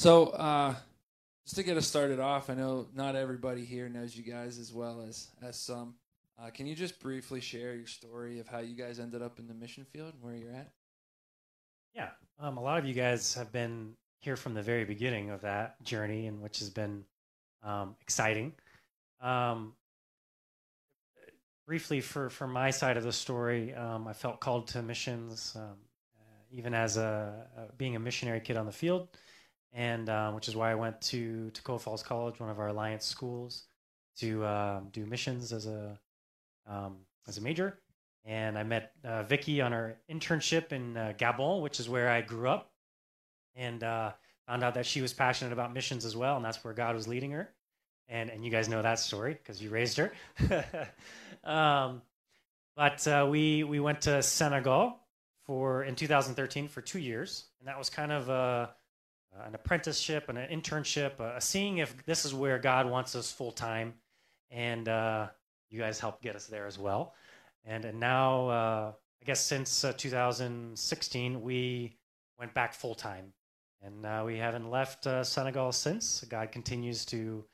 [0.00, 0.74] So, uh,
[1.44, 4.72] just to get us started off, I know not everybody here knows you guys as
[4.72, 5.96] well as as some.
[6.40, 9.46] Uh, can you just briefly share your story of how you guys ended up in
[9.46, 10.70] the mission field and where you're at?
[11.94, 12.08] Yeah,
[12.38, 15.84] um, a lot of you guys have been here from the very beginning of that
[15.84, 17.04] journey, and which has been
[17.62, 18.54] um, exciting.
[19.20, 19.74] Um,
[21.66, 25.74] briefly, for for my side of the story, um, I felt called to missions, uh,
[26.50, 29.08] even as a, a, being a missionary kid on the field,
[29.72, 33.04] and uh, which is why I went to Toccoa Falls College, one of our alliance
[33.06, 33.64] schools,
[34.18, 35.98] to uh, do missions as a
[36.66, 37.78] um, as a major.
[38.24, 42.20] And I met uh, Vicky on our internship in uh, Gabon, which is where I
[42.20, 42.70] grew up,
[43.54, 44.12] and uh,
[44.46, 47.08] found out that she was passionate about missions as well, and that's where God was
[47.08, 47.48] leading her.
[48.08, 50.12] And and you guys know that story because you raised her.
[51.44, 52.02] um,
[52.76, 54.98] but uh, we we went to Senegal
[55.44, 58.70] for in 2013 for two years, and that was kind of a,
[59.46, 63.52] an apprenticeship and an internship, a seeing if this is where God wants us full
[63.52, 63.94] time.
[64.50, 65.28] And uh,
[65.68, 67.14] you guys helped get us there as well.
[67.64, 71.96] And, and now, uh, I guess since uh, 2016, we
[72.38, 73.32] went back full time.
[73.82, 76.24] And uh, we haven't left uh, Senegal since.
[76.28, 77.44] God continues to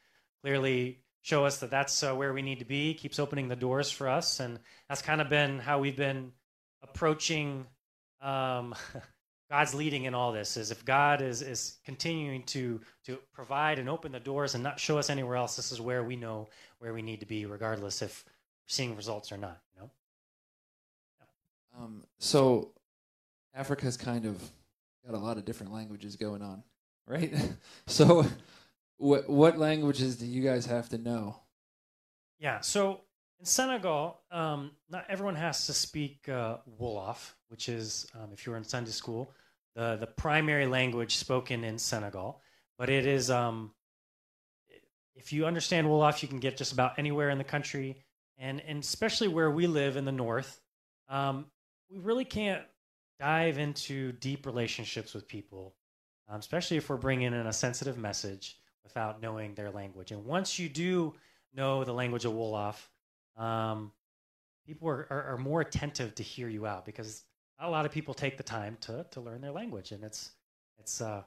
[0.42, 3.90] clearly show us that that's uh, where we need to be, keeps opening the doors
[3.90, 4.40] for us.
[4.40, 6.32] And that's kind of been how we've been
[6.82, 7.66] approaching
[8.20, 8.74] um,
[9.50, 10.56] God's leading in all this.
[10.56, 14.80] Is if God is, is continuing to, to provide and open the doors and not
[14.80, 18.02] show us anywhere else, this is where we know where we need to be, regardless
[18.02, 18.32] if we're
[18.68, 19.60] seeing results or not.
[19.74, 19.90] You know.
[21.20, 21.84] Yeah.
[21.84, 22.72] Um, so
[23.54, 24.42] Africa's kind of
[25.06, 26.62] got a lot of different languages going on,
[27.06, 27.32] right?
[27.86, 28.26] so,
[28.98, 31.40] what what languages do you guys have to know?
[32.38, 32.60] Yeah.
[32.60, 33.00] So
[33.38, 38.52] in Senegal, um, not everyone has to speak uh, Wolof, which is, um, if you
[38.52, 39.30] were in Sunday school,
[39.74, 42.40] the the primary language spoken in Senegal.
[42.78, 43.72] But it is um,
[45.14, 48.04] if you understand Wolof, you can get just about anywhere in the country,
[48.38, 50.60] and and especially where we live in the north,
[51.08, 51.46] um,
[51.90, 52.62] we really can't
[53.20, 55.74] dive into deep relationships with people,
[56.28, 60.10] um, especially if we're bringing in a sensitive message without knowing their language.
[60.10, 61.14] And once you do
[61.54, 62.76] know the language of Wolof,
[63.36, 63.92] um,
[64.66, 67.24] people are, are, are, more attentive to hear you out because
[67.58, 70.32] a lot of people take the time to, to learn their language, and it's
[70.78, 71.22] it's uh,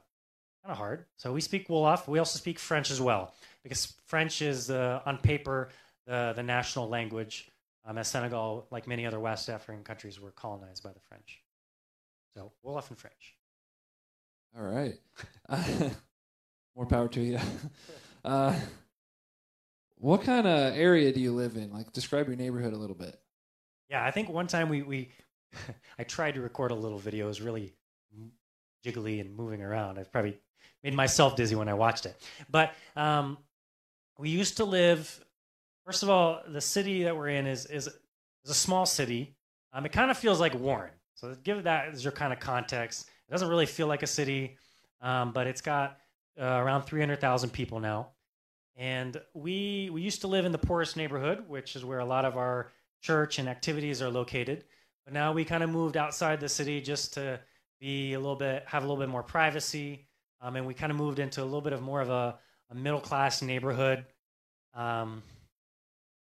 [0.64, 1.04] kind of hard.
[1.16, 2.08] So we speak Wolof.
[2.08, 5.68] We also speak French as well because French is uh, on paper
[6.06, 7.48] the the national language.
[7.86, 11.40] Um, as Senegal, like many other West African countries, were colonized by the French.
[12.34, 13.36] So Wolof and French.
[14.56, 14.98] All right.
[16.76, 17.38] more power to you.
[18.22, 18.54] Uh,
[20.00, 21.70] what kind of area do you live in?
[21.72, 23.20] Like, describe your neighborhood a little bit.
[23.90, 25.10] Yeah, I think one time we we
[25.98, 27.26] I tried to record a little video.
[27.26, 27.74] It was really
[28.84, 29.98] jiggly and moving around.
[29.98, 30.38] I probably
[30.82, 32.16] made myself dizzy when I watched it.
[32.50, 33.38] But um,
[34.18, 35.24] we used to live.
[35.84, 39.34] First of all, the city that we're in is is, is a small city.
[39.72, 40.92] Um, it kind of feels like Warren.
[41.14, 43.08] So give that as your kind of context.
[43.28, 44.56] It doesn't really feel like a city,
[45.02, 45.98] um, but it's got
[46.40, 48.08] uh, around 300,000 people now.
[48.80, 52.24] And we we used to live in the poorest neighborhood, which is where a lot
[52.24, 54.64] of our church and activities are located.
[55.04, 57.40] But now we kind of moved outside the city just to
[57.78, 60.06] be a little bit have a little bit more privacy,
[60.40, 62.38] um, and we kind of moved into a little bit of more of a,
[62.70, 63.98] a middle class neighborhood.
[64.72, 65.22] Um,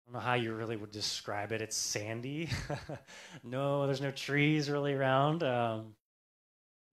[0.06, 1.62] I don't know how you really would describe it.
[1.62, 2.50] It's sandy.
[3.44, 5.44] no, there's no trees really around.
[5.44, 5.96] Um,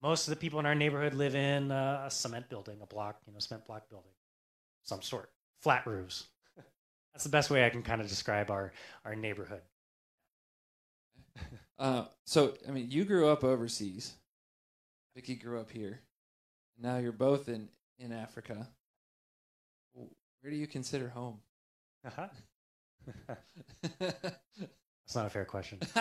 [0.01, 3.33] most of the people in our neighborhood live in a cement building, a block, you
[3.33, 4.13] know, cement block building,
[4.83, 5.29] some sort,
[5.61, 6.27] flat roofs.
[7.13, 8.71] That's the best way I can kind of describe our
[9.05, 9.61] our neighborhood.
[11.79, 14.15] Uh, so, I mean, you grew up overseas.
[15.15, 16.01] Vicky grew up here.
[16.81, 17.69] Now you're both in
[17.99, 18.67] in Africa.
[19.93, 21.37] Where do you consider home?
[22.05, 22.27] Uh-huh.
[23.99, 25.79] That's not a fair question.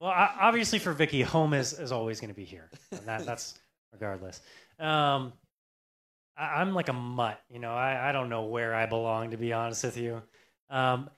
[0.00, 2.70] well, obviously for Vicky, home is, is always going to be here.
[2.92, 3.58] And that that's
[3.92, 4.40] regardless.
[4.78, 5.32] Um,
[6.38, 7.74] I, am like a mutt, you know.
[7.74, 10.22] I, I don't know where I belong, to be honest with you.
[10.70, 11.10] Um,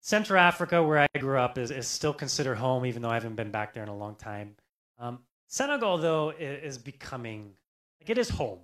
[0.00, 3.36] Central Africa, where I grew up, is, is still considered home, even though I haven't
[3.36, 4.54] been back there in a long time.
[4.98, 7.52] Um, Senegal, though, is, is, becoming
[8.00, 8.60] like it is home.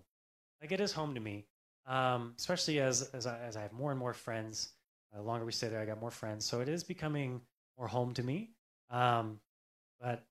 [0.61, 1.47] Like it is home to me,
[1.87, 4.70] um, especially as as I, as I have more and more friends.
[5.14, 7.41] The longer we stay there, I got more friends, so it is becoming
[7.76, 8.50] more home to me.
[8.91, 9.41] Um,
[10.00, 10.25] but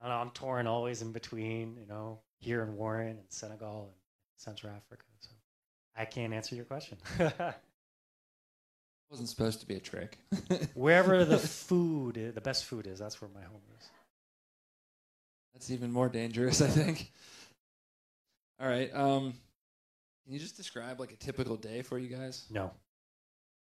[0.00, 3.99] I I'm torn always in between, you know, here in Warren and Senegal and
[4.40, 5.04] Central Africa.
[5.20, 5.30] So
[5.96, 6.98] I can't answer your question.
[9.10, 10.18] wasn't supposed to be a trick.
[10.74, 13.88] Wherever the food, is, the best food is, that's where my home is.
[15.52, 17.12] That's even more dangerous, I think.
[18.60, 18.94] All right.
[18.94, 19.34] Um,
[20.24, 22.46] can you just describe like a typical day for you guys?
[22.50, 22.70] No.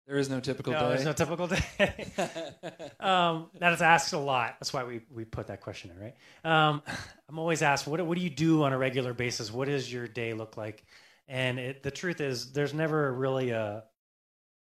[0.06, 0.88] There is no typical no, day.
[0.90, 1.64] there's no typical day.
[3.00, 4.58] um, that is asked a lot.
[4.60, 6.16] That's why we, we put that question in, right?
[6.44, 6.82] Um,
[7.30, 9.52] I'm always asked, what, what do you do on a regular basis?
[9.52, 10.84] What does your day look like?
[11.30, 13.86] And it, the truth is, there's never really a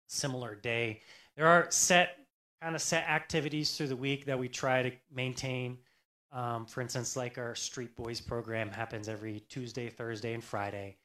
[0.08, 1.00] similar day.
[1.36, 2.16] There are set
[2.62, 5.78] kind of set activities through the week that we try to maintain.
[6.32, 10.96] Um, for instance, like our Street Boys program happens every Tuesday, Thursday, and Friday,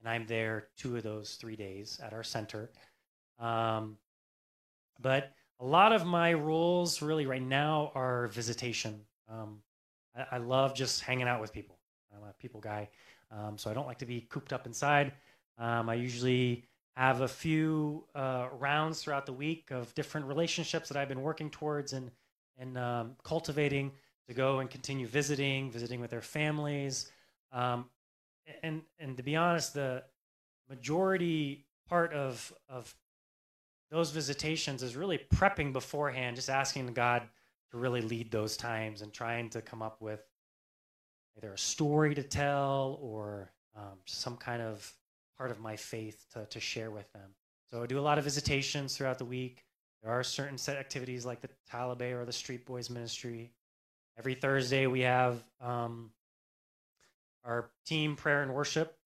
[0.00, 2.70] and I'm there two of those three days at our center.
[3.38, 3.98] Um,
[5.00, 9.00] but a lot of my roles really right now are visitation.
[9.28, 9.58] Um,
[10.16, 11.78] I, I, love just hanging out with people.
[12.14, 12.88] I'm a people guy,
[13.30, 15.12] um, so I don't like to be cooped up inside.
[15.58, 16.64] Um, I usually
[16.96, 21.50] have a few uh, rounds throughout the week of different relationships that I've been working
[21.50, 22.10] towards and
[22.56, 23.90] and um, cultivating
[24.28, 27.10] to go and continue visiting, visiting with their families,
[27.52, 27.86] um,
[28.62, 30.04] and and to be honest, the
[30.68, 32.94] majority part of of
[33.94, 37.22] those visitations is really prepping beforehand, just asking God
[37.70, 40.20] to really lead those times and trying to come up with
[41.36, 44.92] either a story to tell or um, some kind of
[45.38, 47.30] part of my faith to, to share with them.
[47.70, 49.64] So I do a lot of visitations throughout the week.
[50.02, 53.52] There are certain set activities like the Talibé or the Street Boys Ministry.
[54.18, 56.10] Every Thursday we have um,
[57.44, 58.96] our team prayer and worship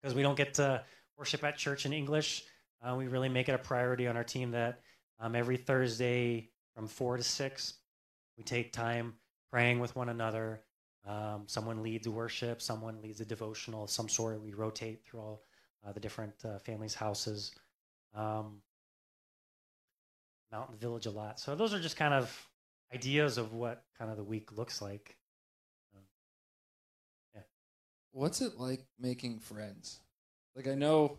[0.00, 0.84] because we don't get to
[1.18, 2.44] worship at church in English.
[2.82, 4.80] Uh, we really make it a priority on our team that
[5.18, 7.74] um, every Thursday from four to six,
[8.36, 9.14] we take time
[9.50, 10.60] praying with one another.
[11.06, 14.42] Um, someone leads worship, someone leads a devotional of some sort.
[14.42, 15.42] We rotate through all
[15.86, 17.52] uh, the different uh, families' houses.
[18.14, 18.60] Um,
[20.52, 21.40] Mountain Village a lot.
[21.40, 22.48] So those are just kind of
[22.94, 25.16] ideas of what kind of the week looks like.
[25.94, 26.02] Um,
[27.34, 27.42] yeah.
[28.12, 30.00] What's it like making friends?
[30.54, 31.18] Like I know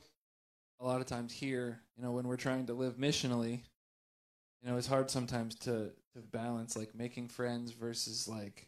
[0.79, 3.61] a lot of times here, you know, when we're trying to live missionally,
[4.61, 8.67] you know, it's hard sometimes to to balance like making friends versus like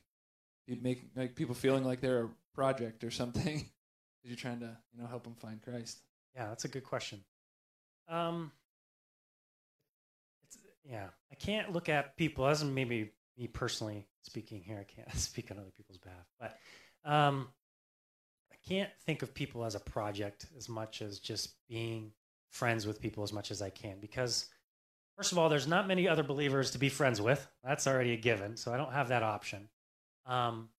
[0.81, 3.57] make like people feeling like they're a project or something
[4.21, 5.99] because you're trying to you know help them find Christ.
[6.35, 7.23] Yeah, that's a good question.
[8.07, 8.51] Um,
[10.83, 14.79] yeah, I can't look at people as maybe me personally speaking here.
[14.79, 16.57] I can't speak on other people's behalf, but
[17.09, 17.47] um,
[18.69, 22.11] can't think of people as a project as much as just being
[22.51, 24.47] friends with people as much as I can because
[25.19, 27.45] first of all, there's not many other believers to be friends with.
[27.61, 29.67] That's already a given, so I don't have that option.
[30.25, 30.69] Um,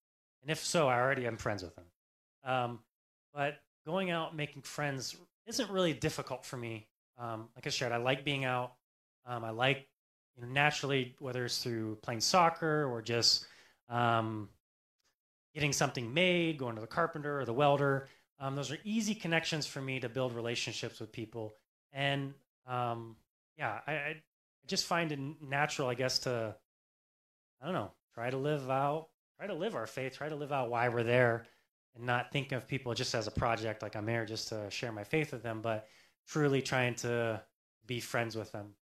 [0.41, 1.85] and if so, I already am friends with them.
[2.43, 2.79] Um,
[3.35, 5.15] but going out making friends
[5.47, 6.89] isn't really difficult for me.
[7.19, 8.73] Um, like I shared, I like being out.
[9.27, 9.87] Um, I like
[10.37, 13.47] you know, naturally, whether it's through playing soccer or just
[13.91, 14.49] um,
[15.55, 18.09] getting something made, going to the carpenter or the welder.
[18.39, 21.55] Um, those are easy connections for me to build relationships with people.
[21.93, 22.35] And
[22.67, 23.17] um,
[23.59, 24.23] yeah, I, I
[24.67, 26.55] just find it natural, I guess, to,
[27.61, 30.53] I don't know, try to live out, try to live our faith, try to live
[30.53, 31.47] out why we're there
[31.97, 34.93] and not think of people just as a project, like I'm there just to share
[34.93, 35.89] my faith with them, but
[36.29, 37.43] truly trying to
[37.87, 38.75] be friends with them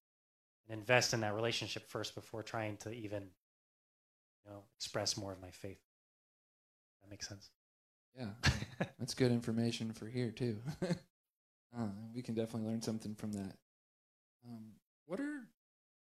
[0.69, 3.23] and invest in that relationship first before trying to even,
[4.45, 5.81] you know, express more of my faith.
[7.09, 7.49] That makes sense.
[8.19, 8.51] Yeah,
[8.99, 10.59] that's good information for here too.
[10.83, 13.55] uh, we can definitely learn something from that.
[14.47, 14.73] Um,
[15.07, 15.47] what are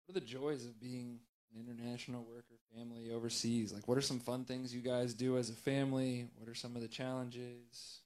[0.04, 1.20] what are the joys of being
[1.54, 3.72] an international worker family overseas?
[3.72, 6.28] Like, what are some fun things you guys do as a family?
[6.36, 8.00] What are some of the challenges?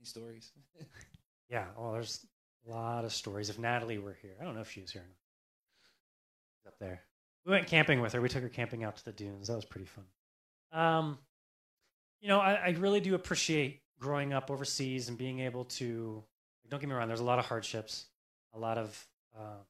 [0.00, 0.50] Any stories?
[1.48, 2.26] yeah, well, there's
[2.66, 3.48] a lot of stories.
[3.48, 5.06] If Natalie were here, I don't know if she was here.
[6.56, 7.02] She's up there.
[7.46, 8.20] We went camping with her.
[8.20, 9.46] We took her camping out to the dunes.
[9.46, 10.04] That was pretty fun.
[10.72, 11.18] Um,
[12.20, 16.22] you know, I, I really do appreciate growing up overseas and being able to.
[16.68, 17.08] Don't get me wrong.
[17.08, 18.06] There's a lot of hardships,
[18.54, 19.06] a lot of
[19.38, 19.62] uh,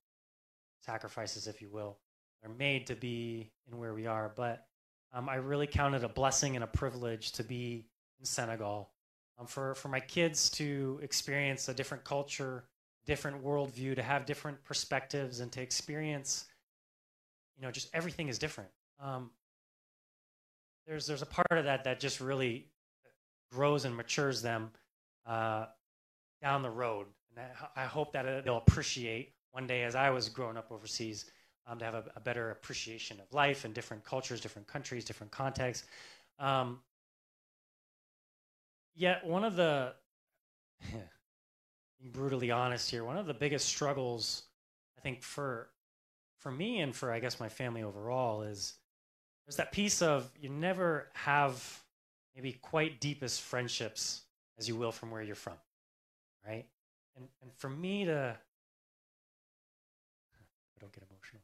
[0.80, 1.98] sacrifices, if you will,
[2.42, 4.32] are made to be in where we are.
[4.34, 4.66] But
[5.12, 7.86] um, I really count it a blessing and a privilege to be
[8.18, 8.90] in Senegal.
[9.38, 12.64] Um, for for my kids to experience a different culture,
[13.06, 16.46] different worldview, to have different perspectives, and to experience,
[17.56, 18.70] you know, just everything is different.
[19.00, 19.30] Um,
[20.88, 22.66] there's there's a part of that that just really
[23.52, 24.70] grows and matures them
[25.26, 25.66] uh,
[26.42, 27.06] down the road.
[27.36, 31.30] And I, I hope that they'll appreciate one day, as I was growing up overseas,
[31.66, 35.30] um, to have a, a, better appreciation of life and different cultures, different countries, different
[35.30, 35.86] contexts.
[36.38, 36.80] Um,
[38.94, 39.92] yet, one of the
[40.90, 44.44] being brutally honest here, one of the biggest struggles
[44.96, 45.68] I think for
[46.38, 48.74] for me and for I guess my family overall is
[49.48, 51.82] there's that piece of you never have
[52.36, 54.20] maybe quite deepest friendships
[54.58, 55.56] as you will from where you're from,
[56.46, 56.66] right?
[57.16, 58.36] And and for me to,
[60.36, 61.40] I don't get emotional.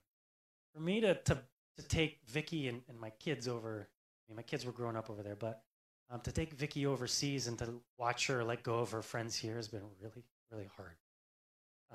[0.74, 1.38] For me to to
[1.78, 3.88] to take Vicky and, and my kids over.
[3.88, 5.62] I mean, my kids were growing up over there, but
[6.10, 9.56] um, to take Vicky overseas and to watch her let go of her friends here
[9.56, 10.96] has been really really hard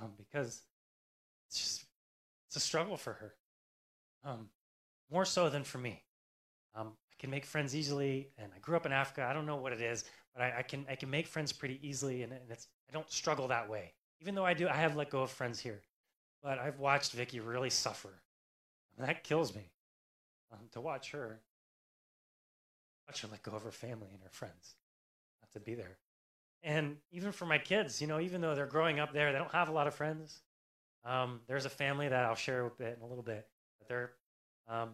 [0.01, 0.63] um, because
[1.48, 1.86] it's just
[2.48, 3.36] it's a struggle for her,
[4.24, 4.50] um,
[5.12, 6.04] more so than for me.
[6.75, 9.28] Um, I can make friends easily, and I grew up in Africa.
[9.30, 11.80] I don't know what it is, but I, I can I can make friends pretty
[11.88, 13.94] easily, and, and it's I don't struggle that way.
[14.22, 15.82] Even though I do, I have let go of friends here,
[16.44, 18.22] but I've watched Vicky really suffer.
[18.98, 19.72] And that kills me
[20.51, 21.39] um, to watch her
[23.08, 24.75] watch her let go of her family and her friends,
[25.42, 25.98] not to be there.
[26.62, 29.51] And even for my kids, you know, even though they're growing up there, they don't
[29.51, 30.42] have a lot of friends.
[31.06, 33.48] Um, there's a family that I'll share bit in a little bit,
[33.80, 34.12] but they're
[34.69, 34.91] um,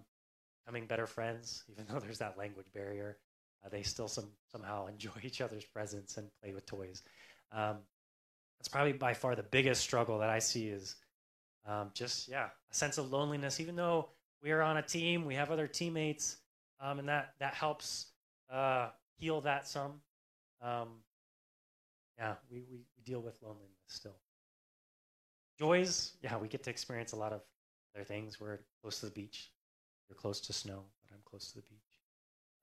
[0.66, 3.18] becoming better friends, even though there's that language barrier.
[3.64, 7.04] Uh, they still some somehow enjoy each other's presence and play with toys.
[7.52, 7.78] Um,
[8.60, 10.96] that's probably by far the biggest struggle that I see is
[11.68, 13.60] um, just yeah a sense of loneliness.
[13.60, 14.10] Even though
[14.42, 16.38] we are on a team, we have other teammates,
[16.80, 18.08] um, and that that helps
[18.52, 20.02] uh, heal that some.
[20.62, 20.90] Um,
[22.18, 24.16] yeah, we, we, we deal with loneliness still.
[25.60, 27.42] Joys, yeah, we get to experience a lot of
[27.96, 28.40] other things.
[28.40, 29.52] We're close to the beach.
[30.10, 32.02] You're close to snow, but I'm close to the beach.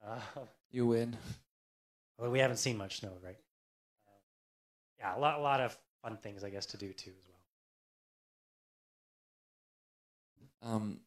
[0.06, 0.20] Uh,
[0.70, 1.16] You win.
[2.18, 3.36] well, we haven't seen much snow, right?
[4.06, 4.18] Uh,
[4.98, 7.40] yeah, a lot, a lot of fun things, I guess, to do too as well.
[10.62, 11.00] Um,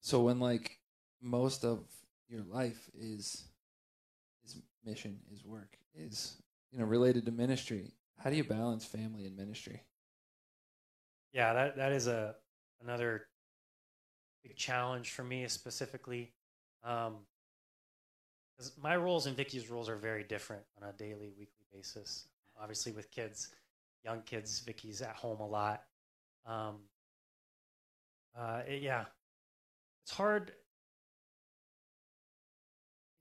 [0.00, 0.78] so when like
[1.20, 1.80] most of
[2.28, 3.44] your life is
[4.44, 6.36] is mission, is work, is
[6.70, 9.82] you know related to ministry, how do you balance family and ministry?
[11.32, 12.34] Yeah, that that is a
[12.82, 13.26] another
[14.42, 16.32] big challenge for me specifically.
[16.84, 17.16] Um,
[18.56, 22.26] because my roles and Vicky's roles are very different on a daily, weekly basis.
[22.60, 23.48] Obviously, with kids,
[24.04, 25.84] young kids, Vicky's at home a lot.
[26.46, 26.76] Um,
[28.36, 29.06] uh, it- yeah,
[30.04, 30.52] it's hard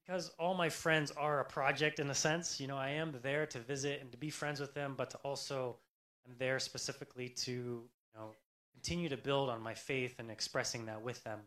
[0.06, 2.60] because all my friends are a project in a sense.
[2.60, 5.18] You know, I am there to visit and to be friends with them, but to
[5.20, 5.78] also
[6.26, 8.36] I'm there specifically to you know
[8.74, 11.40] continue to build on my faith and expressing that with them.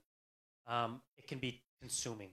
[0.67, 2.31] Um, it can be consuming,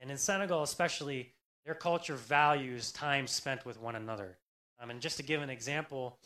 [0.00, 1.32] and in Senegal especially,
[1.64, 4.38] their culture values time spent with one another.
[4.80, 6.18] Um, and just to give an example,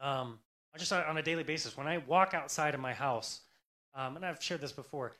[0.00, 0.38] um,
[0.76, 3.40] just on a daily basis, when I walk outside of my house,
[3.94, 5.16] um, and I've shared this before,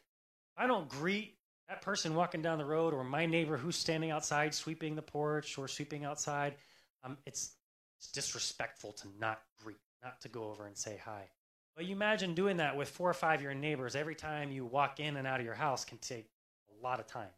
[0.57, 1.38] I don't greet
[1.69, 5.59] that person walking down the road or my neighbor who's standing outside sweeping the porch
[5.59, 6.55] or sweeping outside.
[7.02, 7.52] Um, it's,
[7.99, 11.28] it's disrespectful to not greet, not to go over and say hi.
[11.76, 14.64] But you imagine doing that with four or five of your neighbors every time you
[14.64, 16.26] walk in and out of your house can take
[16.71, 17.28] a lot of time.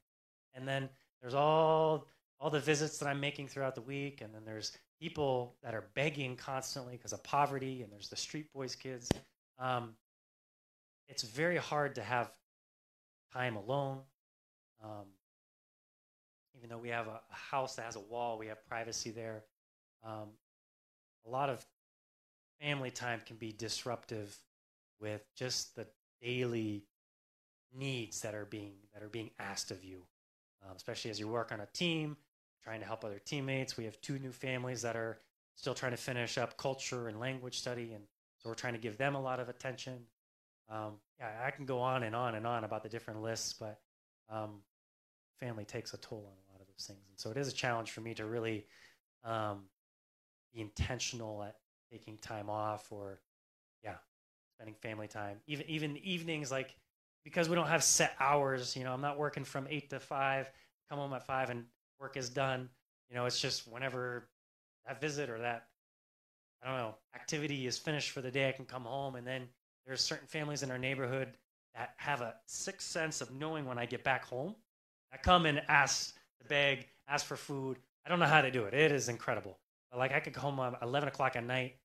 [0.55, 0.89] And then
[1.21, 2.07] there's all
[2.41, 5.87] all the visits that I'm making throughout the week, and then there's people that are
[5.95, 9.09] begging constantly because of poverty, and there's the street boys kids.
[9.59, 9.95] Um,
[11.09, 12.31] it's very hard to have
[13.33, 13.99] time alone.
[14.85, 15.07] Um,
[16.57, 19.43] even though we have a, house that has a wall, we have privacy there.
[20.05, 20.29] Um,
[21.27, 21.65] a lot of
[22.61, 24.39] family time can be disruptive
[25.01, 25.87] with just the
[26.21, 26.85] daily
[27.75, 30.03] needs that are being that are being asked of you,
[30.65, 32.17] um, especially as you work on a team,
[32.63, 33.77] trying to help other teammates.
[33.77, 35.19] We have two new families that are
[35.55, 38.05] still trying to finish up culture and language study, and
[38.39, 39.99] so we're trying to give them a lot of attention.
[40.71, 43.81] Um, yeah, I can go on and on and on about the different lists, but
[44.31, 44.61] um,
[45.39, 47.53] family takes a toll on a lot of those things, and so it is a
[47.53, 48.67] challenge for me to really
[49.25, 49.65] um,
[50.53, 51.57] be intentional at
[51.91, 53.21] taking time off or
[53.83, 53.95] yeah,
[54.57, 55.39] spending family time.
[55.47, 56.77] Even even evenings, like
[57.25, 58.77] because we don't have set hours.
[58.77, 60.51] You know, I'm not working from eight to five.
[60.89, 61.65] Come home at five and
[62.01, 62.69] work is done.
[63.11, 64.29] You know, it's just whenever
[64.87, 65.67] that visit or that
[66.63, 69.49] I don't know activity is finished for the day, I can come home and then
[69.87, 71.29] there's certain families in our neighborhood
[71.75, 74.55] that have a sixth sense of knowing when I get back home.
[75.13, 77.79] I come and ask to beg, ask for food.
[78.05, 78.75] I don't know how to do it.
[78.75, 79.59] It is incredible.
[79.91, 81.77] But like I could go home at 11 o'clock at night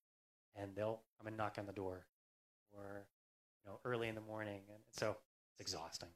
[0.55, 2.05] and they'll come and knock on the door
[2.71, 3.05] or
[3.63, 5.15] you know early in the morning and so
[5.51, 6.09] it's exhausting.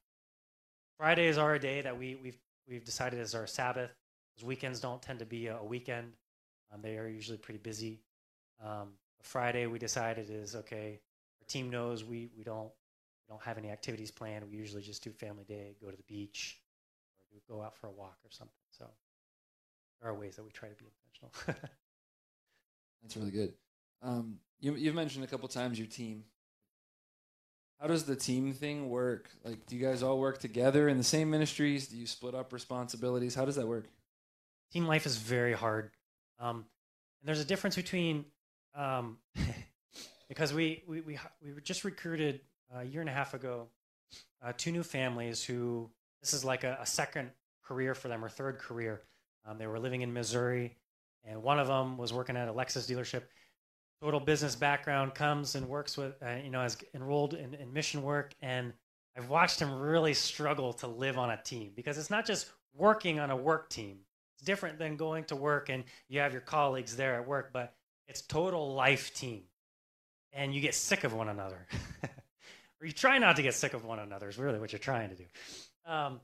[0.98, 3.92] Fridays are a day that we, we've we've decided is our sabbath.
[4.38, 6.14] Those weekends don't tend to be a, weekend.
[6.74, 8.02] Um, they are usually pretty busy.
[8.64, 8.90] Um,
[9.24, 11.00] friday we decided is okay
[11.42, 12.70] our team knows we, we don't
[13.28, 14.46] we don't have any activities planned.
[14.50, 16.60] We usually just do family day go to the beach
[17.32, 18.86] or go out for a walk or something so
[20.02, 21.62] there are ways that we try to be intentional
[23.02, 23.54] That's really good.
[24.02, 26.24] Um, you, you've mentioned a couple times your team.
[27.80, 29.30] How does the team thing work?
[29.44, 31.88] Like, do you guys all work together in the same ministries?
[31.88, 33.36] Do you split up responsibilities?
[33.36, 33.86] How does that work?
[34.72, 35.92] team life is very hard
[36.40, 36.58] Um,
[37.22, 38.26] and there's a difference between
[38.76, 39.18] um,
[40.30, 42.42] because we, we we we were just recruited
[42.76, 43.68] a year and a half ago
[44.44, 45.90] uh, two new families who
[46.22, 47.32] this is like a, a second
[47.64, 49.02] career for them or third career.
[49.48, 50.76] Um, they were living in Missouri,
[51.24, 53.24] and one of them was working at a Lexus dealership.
[54.02, 58.04] Total business background comes and works with, uh, you know, has enrolled in, in mission
[58.04, 58.36] work.
[58.42, 58.74] And
[59.18, 63.20] I've watched him really struggle to live on a team because it's not just working
[63.20, 63.98] on a work team.
[64.36, 67.74] It's different than going to work and you have your colleagues there at work, but
[68.08, 69.44] it's total life team.
[70.34, 71.66] And you get sick of one another.
[72.04, 75.10] or you try not to get sick of one another is really what you're trying
[75.10, 75.26] to do.
[75.88, 76.20] Um,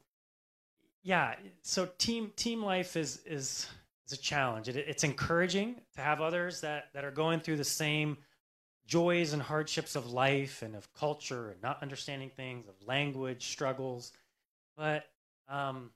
[1.03, 3.67] yeah, so team team life is is
[4.07, 4.69] is a challenge.
[4.69, 8.17] It, it's encouraging to have others that that are going through the same
[8.85, 14.11] joys and hardships of life and of culture and not understanding things, of language struggles.
[14.77, 15.05] But
[15.47, 15.91] um,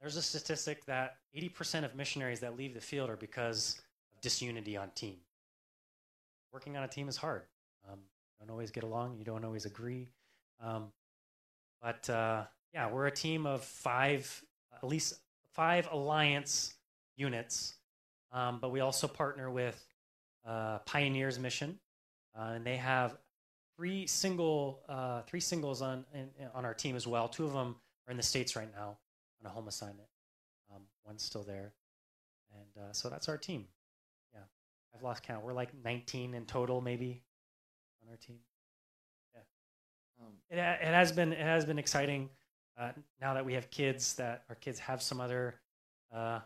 [0.00, 3.80] there's a statistic that 80% of missionaries that leave the field are because
[4.14, 5.16] of disunity on team.
[6.52, 7.42] Working on a team is hard.
[7.90, 9.16] Um, you don't always get along.
[9.18, 10.08] You don't always agree.
[10.60, 10.92] Um,
[11.82, 15.14] but uh, yeah, we're a team of five, at least
[15.52, 16.74] five alliance
[17.16, 17.74] units.
[18.32, 19.84] Um, but we also partner with
[20.46, 21.78] uh, Pioneers Mission,
[22.38, 23.16] uh, and they have
[23.76, 27.28] three single uh, three singles on in, on our team as well.
[27.28, 28.98] Two of them are in the states right now
[29.40, 30.08] on a home assignment.
[30.72, 31.72] Um, one's still there,
[32.52, 33.66] and uh, so that's our team.
[34.32, 34.40] Yeah,
[34.94, 35.44] I've lost count.
[35.44, 37.22] We're like 19 in total, maybe,
[38.04, 38.38] on our team.
[39.34, 39.40] Yeah,
[40.20, 42.30] um, it it has been it has been exciting.
[42.78, 45.60] Uh, now that we have kids, that our kids have some other
[46.14, 46.40] uh,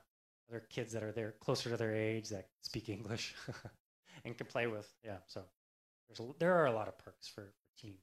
[0.50, 3.35] other kids that are there closer to their age that speak English
[4.25, 4.93] and can play with.
[5.04, 5.43] Yeah, so
[6.09, 7.95] there's a, there are a lot of perks for, for team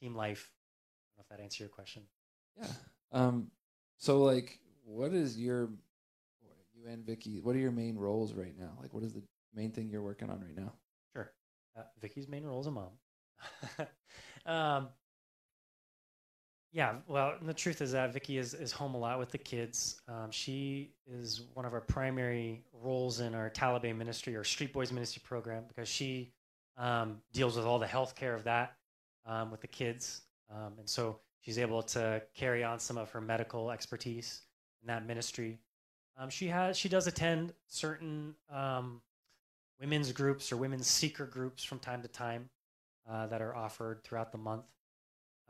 [0.00, 0.50] team life.
[0.50, 2.02] I don't know if that answers your question.
[2.58, 2.66] Yeah.
[3.12, 3.50] Um.
[3.98, 5.70] So, like, what is your
[6.74, 7.40] you and Vicky?
[7.40, 8.72] What are your main roles right now?
[8.80, 9.22] Like, what is the
[9.54, 10.72] main thing you're working on right now?
[11.12, 11.32] Sure.
[11.76, 12.90] Uh, Vicky's main role is a mom.
[14.46, 14.88] um,
[16.72, 20.00] yeah, well, the truth is that Vicky is, is home a lot with the kids.
[20.08, 24.90] Um, she is one of our primary roles in our Talibé ministry or Street Boys
[24.90, 26.32] ministry program because she
[26.78, 28.74] um, deals with all the health care of that
[29.26, 30.22] um, with the kids.
[30.50, 34.42] Um, and so she's able to carry on some of her medical expertise
[34.80, 35.58] in that ministry.
[36.16, 39.02] Um, she has she does attend certain um,
[39.78, 42.48] women's groups or women's seeker groups from time to time
[43.10, 44.64] uh, that are offered throughout the month.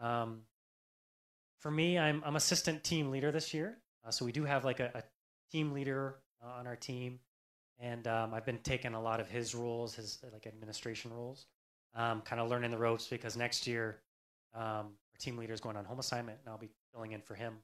[0.00, 0.40] Um,
[1.62, 4.80] for me, I'm I'm assistant team leader this year, uh, so we do have like
[4.80, 5.02] a, a
[5.50, 7.20] team leader uh, on our team,
[7.78, 11.46] and um, I've been taking a lot of his roles, his like administration roles,
[11.94, 14.00] um, kind of learning the ropes because next year
[14.54, 17.36] um, our team leader is going on home assignment, and I'll be filling in for
[17.36, 17.54] him.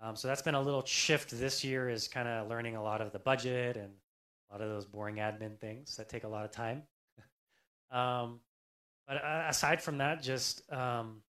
[0.00, 3.00] Um, so that's been a little shift this year, is kind of learning a lot
[3.00, 3.92] of the budget and
[4.50, 6.82] a lot of those boring admin things that take a lot of time.
[7.88, 8.40] Um,
[9.06, 11.22] but uh, aside from that, just um,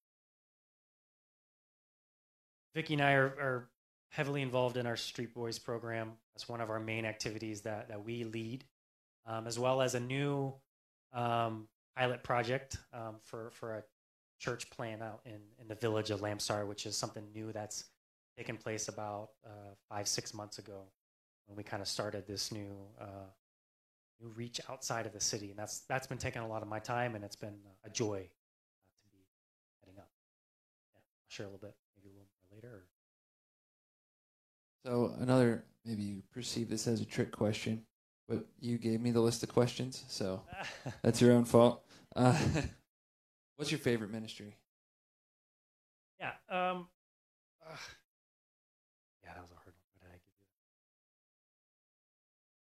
[2.78, 3.70] Vicky and I are, are
[4.10, 6.12] heavily involved in our Street Boys program.
[6.36, 8.66] That's one of our main activities that, that we lead,
[9.26, 10.54] um, as well as a new
[11.12, 13.84] um, pilot project um, for, for a
[14.38, 17.86] church plan out in, in the village of Lamsar, which is something new that's
[18.38, 20.84] taken place about uh, five, six months ago
[21.48, 23.32] when we kind of started this new uh,
[24.22, 25.50] new reach outside of the city.
[25.50, 28.18] And that's, that's been taking a lot of my time, and it's been a joy
[28.20, 29.26] uh, to be
[29.80, 30.12] heading up.
[30.96, 31.74] I'll share a little bit
[34.86, 37.84] So another maybe you perceive this as a trick question,
[38.30, 40.42] but you gave me the list of questions, so
[41.04, 41.84] that's your own fault.
[42.16, 42.38] Uh,
[43.58, 44.56] what's your favorite ministry?
[46.20, 46.32] Yeah.
[46.50, 46.88] Um,
[47.66, 47.76] uh,
[49.24, 49.74] yeah, that was a hard one.
[49.94, 50.42] What did I give you?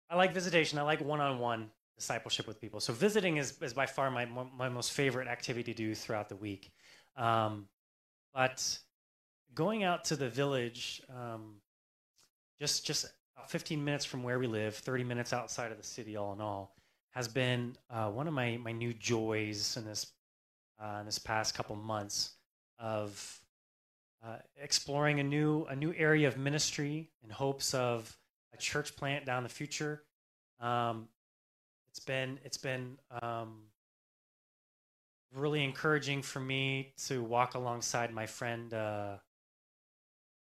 [0.10, 0.80] I like visitation.
[0.80, 2.80] I like one-on-one discipleship with people.
[2.80, 6.36] So visiting is, is by far my my most favorite activity to do throughout the
[6.36, 6.72] week.
[7.16, 7.68] Um,
[8.34, 8.80] but
[9.56, 11.56] going out to the village, um,
[12.60, 13.06] just just
[13.48, 16.76] 15 minutes from where we live, 30 minutes outside of the city, all in all,
[17.12, 20.12] has been uh, one of my my new joys in this
[20.84, 22.36] uh, in this past couple months
[22.80, 23.42] of
[24.26, 28.18] uh, exploring a new a new area of ministry in hopes of
[28.54, 30.04] a church plant down the future.
[30.60, 31.08] Um,
[31.89, 33.63] it's been it's been um,
[35.36, 39.18] really encouraging for me to walk alongside my friend uh,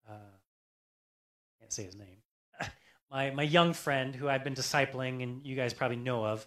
[0.09, 0.37] uh,
[1.61, 2.19] can't say his name.
[3.11, 6.47] my my young friend who I've been discipling, and you guys probably know of,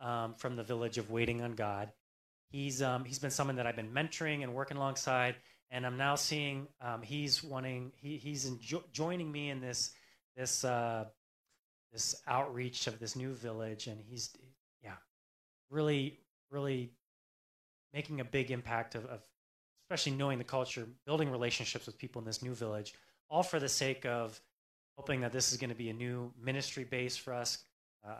[0.00, 1.90] um, from the village of Waiting on God.
[2.48, 5.36] He's um, he's been someone that I've been mentoring and working alongside,
[5.70, 9.92] and I'm now seeing um, he's wanting he he's enjo- joining me in this
[10.36, 11.06] this uh,
[11.92, 14.30] this outreach of this new village, and he's
[14.82, 14.96] yeah,
[15.70, 16.92] really really
[17.92, 19.22] making a big impact of, of
[19.86, 22.92] especially knowing the culture, building relationships with people in this new village,
[23.30, 24.40] all for the sake of
[24.96, 27.58] hoping that this is going to be a new ministry base for us,
[28.04, 28.10] uh,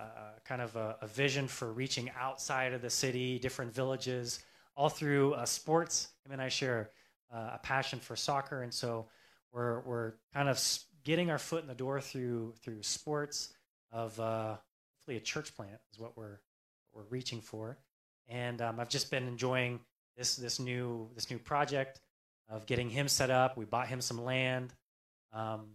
[0.45, 4.41] kind of a, a, vision for reaching outside of the city, different villages,
[4.77, 6.09] all through uh, sports.
[6.25, 6.91] Him and I share
[7.35, 9.07] uh, a passion for soccer, and so
[9.53, 10.63] we're we're kind of
[11.03, 13.55] getting our foot in the door through through sports
[13.91, 14.57] of uh,
[14.99, 16.39] hopefully a church plant is what we're
[16.93, 17.79] what we're reaching for,
[18.29, 19.81] and um, I've just been enjoying
[20.17, 22.01] this this new this new project
[22.49, 23.57] of getting him set up.
[23.57, 24.73] We bought him some land.
[25.33, 25.67] Um,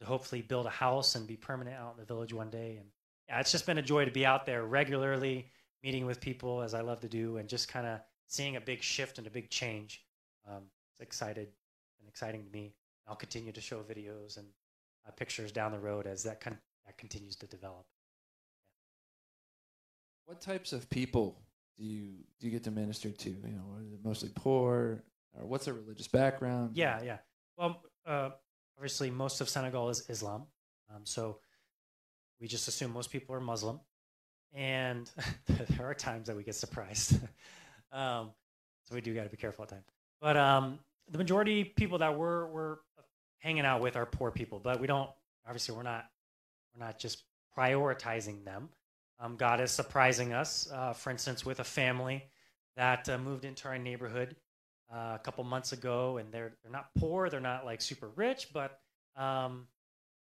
[0.00, 2.76] to hopefully build a house and be permanent out in the village one day.
[2.78, 2.86] And
[3.28, 5.50] yeah, it's just been a joy to be out there regularly,
[5.82, 8.82] meeting with people as I love to do, and just kind of seeing a big
[8.82, 10.04] shift and a big change.
[10.48, 11.48] Um, it's excited
[12.00, 12.74] and exciting to me.
[13.06, 14.46] I'll continue to show videos and
[15.06, 17.86] uh, pictures down the road as that con- that continues to develop.
[20.26, 21.40] What types of people
[21.78, 22.08] do you
[22.40, 23.30] do you get to minister to?
[23.30, 25.04] You know, mostly poor,
[25.38, 26.76] or what's their religious background?
[26.76, 27.18] Yeah, yeah.
[27.56, 28.30] Well, uh,
[28.76, 30.46] obviously most of Senegal is Islam,
[30.94, 31.38] um, so
[32.40, 33.80] we just assume most people are Muslim,
[34.52, 35.10] and
[35.46, 37.14] there are times that we get surprised.
[37.92, 38.30] um,
[38.84, 39.84] so we do got to be careful at times.
[40.20, 42.76] But um, the majority people that we're we're
[43.38, 45.10] hanging out with are poor people, but we don't.
[45.46, 46.06] Obviously, we're not
[46.74, 47.22] we're not just
[47.56, 48.68] prioritizing them.
[49.20, 50.68] Um, God is surprising us.
[50.72, 52.24] Uh, for instance, with a family
[52.76, 54.36] that uh, moved into our neighborhood
[54.92, 58.48] uh, a couple months ago, and they're they're not poor, they're not like super rich,
[58.52, 58.80] but
[59.16, 59.66] um,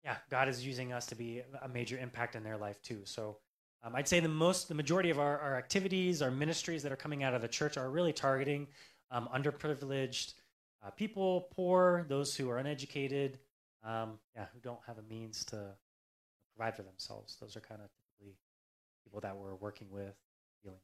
[0.04, 3.00] yeah, God is using us to be a major impact in their life too.
[3.04, 3.38] So
[3.82, 6.96] um, I'd say the most, the majority of our, our activities, our ministries that are
[6.96, 8.68] coming out of the church are really targeting
[9.10, 10.34] um, underprivileged
[10.84, 13.38] uh, people, poor, those who are uneducated,
[13.82, 15.70] um, yeah, who don't have a means to
[16.54, 17.36] provide for themselves.
[17.40, 17.88] Those are kind of
[19.14, 20.14] people that we're working with,
[20.62, 20.78] dealing.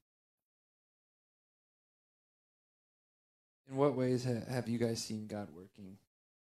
[3.69, 5.97] In what ways ha- have you guys seen God working,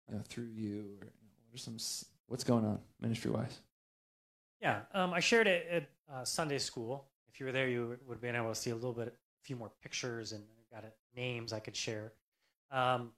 [0.09, 1.77] you know, through you, or you know, what are some
[2.29, 3.61] what's going on ministry wise?
[4.61, 7.07] Yeah, um, I shared it at uh, Sunday school.
[7.33, 9.13] If you were there, you would have been able to see a little bit, a
[9.43, 10.85] few more pictures and got
[11.17, 12.13] names I could share.
[12.71, 13.11] Um,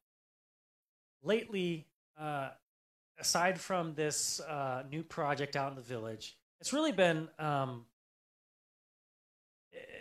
[1.22, 1.86] lately,
[2.18, 2.50] uh,
[3.18, 7.84] aside from this uh, new project out in the village, it's really been um,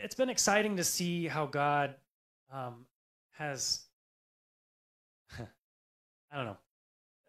[0.03, 1.95] it's been exciting to see how God
[2.51, 2.85] um,
[3.31, 3.81] has
[5.39, 6.57] I don't know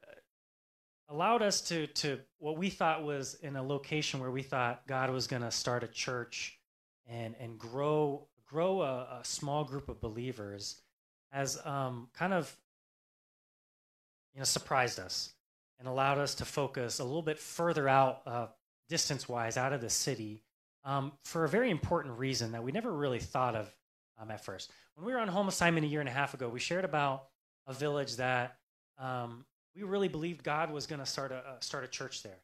[0.07, 4.87] uh, allowed us to to what we thought was in a location where we thought
[4.87, 6.59] God was going to start a church
[7.09, 10.81] and and grow grow a, a small group of believers
[11.31, 12.57] has um, kind of
[14.35, 15.33] you know surprised us
[15.79, 18.47] and allowed us to focus a little bit further out uh,
[18.89, 20.43] distance wise out of the city
[20.87, 23.71] um, for a very important reason that we never really thought of
[24.19, 24.71] um, at first.
[24.95, 27.25] When we were on home assignment a year and a half ago, we shared about
[27.67, 28.57] a village that
[28.97, 29.45] um,
[29.75, 32.39] we really believed God was going to start a uh, start a church there.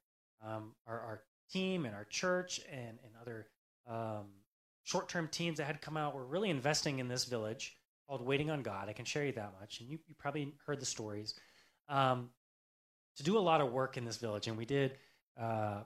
[0.44, 3.46] Um, our, our, team and our church and and other
[3.86, 4.24] um,
[4.84, 7.76] short term teams that had come out were really investing in this village
[8.08, 8.88] called Waiting on God.
[8.88, 11.34] I can share you that much, and you, you probably heard the stories.
[11.90, 12.30] Um,
[13.16, 14.96] to do a lot of work in this village, and we did.
[15.38, 15.82] Uh,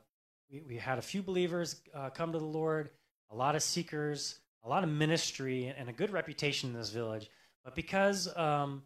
[0.51, 2.91] we, we had a few believers uh, come to the Lord,
[3.31, 7.29] a lot of seekers, a lot of ministry, and a good reputation in this village.
[7.65, 8.83] But because um,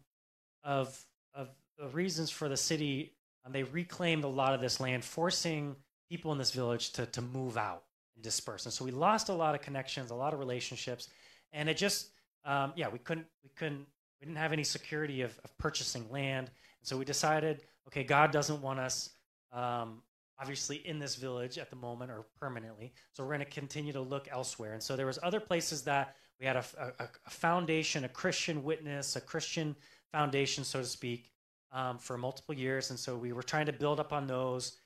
[0.63, 0.97] of
[1.33, 3.13] of the reasons for the city,
[3.45, 5.75] um, they reclaimed a lot of this land, forcing
[6.09, 7.83] people in this village to to move out
[8.15, 8.65] and disperse.
[8.65, 11.09] And so we lost a lot of connections, a lot of relationships,
[11.51, 12.09] and it just
[12.45, 13.85] um, yeah we couldn't we couldn't
[14.19, 16.47] we didn't have any security of, of purchasing land.
[16.47, 19.09] And so we decided, okay, God doesn't want us
[19.51, 20.01] um,
[20.41, 22.91] obviously in this village at the moment or permanently.
[23.13, 24.73] So we're going to continue to look elsewhere.
[24.73, 26.65] And so there was other places that we had a,
[26.99, 29.75] a, a foundation, a Christian witness, a Christian
[30.11, 31.31] foundation, so to speak,
[31.71, 32.89] um, for multiple years.
[32.89, 34.77] And so we were trying to build up on those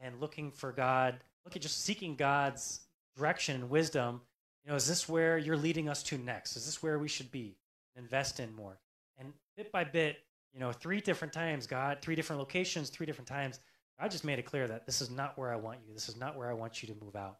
[0.00, 2.80] and looking for God, look at just seeking God's
[3.16, 4.20] direction and wisdom.
[4.64, 6.56] You know, is this where you're leading us to next?
[6.56, 7.56] Is this where we should be?
[7.96, 8.80] Invest in more.
[9.16, 10.16] And bit by bit,
[10.52, 13.60] you know, three different times, God, three different locations, three different times,
[13.98, 15.94] I just made it clear that this is not where I want you.
[15.94, 17.38] This is not where I want you to move out.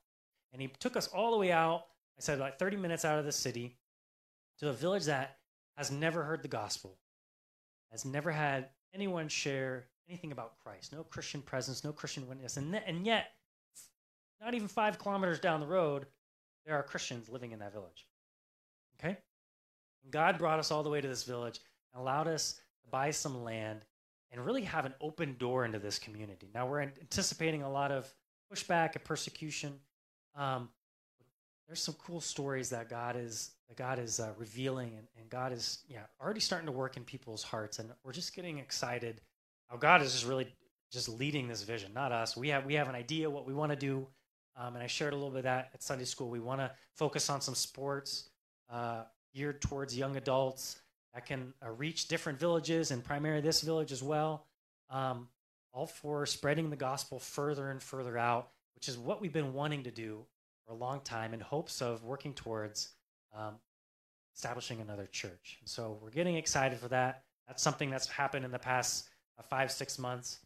[0.52, 1.86] And he took us all the way out.
[2.16, 3.76] I said like 30 minutes out of the city
[4.60, 5.38] to a village that
[5.76, 6.96] has never heard the gospel,
[7.90, 12.56] has never had anyone share anything about Christ, no Christian presence, no Christian witness.
[12.56, 13.32] And, and yet,
[14.40, 16.06] not even five kilometers down the road,
[16.64, 18.06] there are Christians living in that village.
[18.98, 19.18] Okay?
[20.04, 21.58] And God brought us all the way to this village
[21.92, 23.84] and allowed us to buy some land
[24.34, 26.50] and really have an open door into this community.
[26.52, 28.12] Now we're anticipating a lot of
[28.52, 29.74] pushback and persecution.
[30.34, 30.68] Um,
[31.68, 35.52] there's some cool stories that God is that God is uh, revealing, and, and God
[35.52, 39.20] is yeah already starting to work in people's hearts, and we're just getting excited.
[39.68, 40.48] How God is just really
[40.92, 42.36] just leading this vision, not us.
[42.36, 44.06] We have we have an idea what we want to do,
[44.56, 46.28] um, and I shared a little bit of that at Sunday school.
[46.28, 48.30] We want to focus on some sports
[48.68, 50.80] uh, geared towards young adults
[51.14, 54.46] that can uh, reach different villages, and primarily this village as well.
[54.90, 55.28] Um,
[55.72, 59.82] all for spreading the gospel further and further out, which is what we've been wanting
[59.84, 60.24] to do
[60.64, 62.90] for a long time in hopes of working towards
[63.36, 63.54] um,
[64.34, 65.58] establishing another church.
[65.60, 67.24] And so we're getting excited for that.
[67.48, 70.38] That's something that's happened in the past uh, five, six months.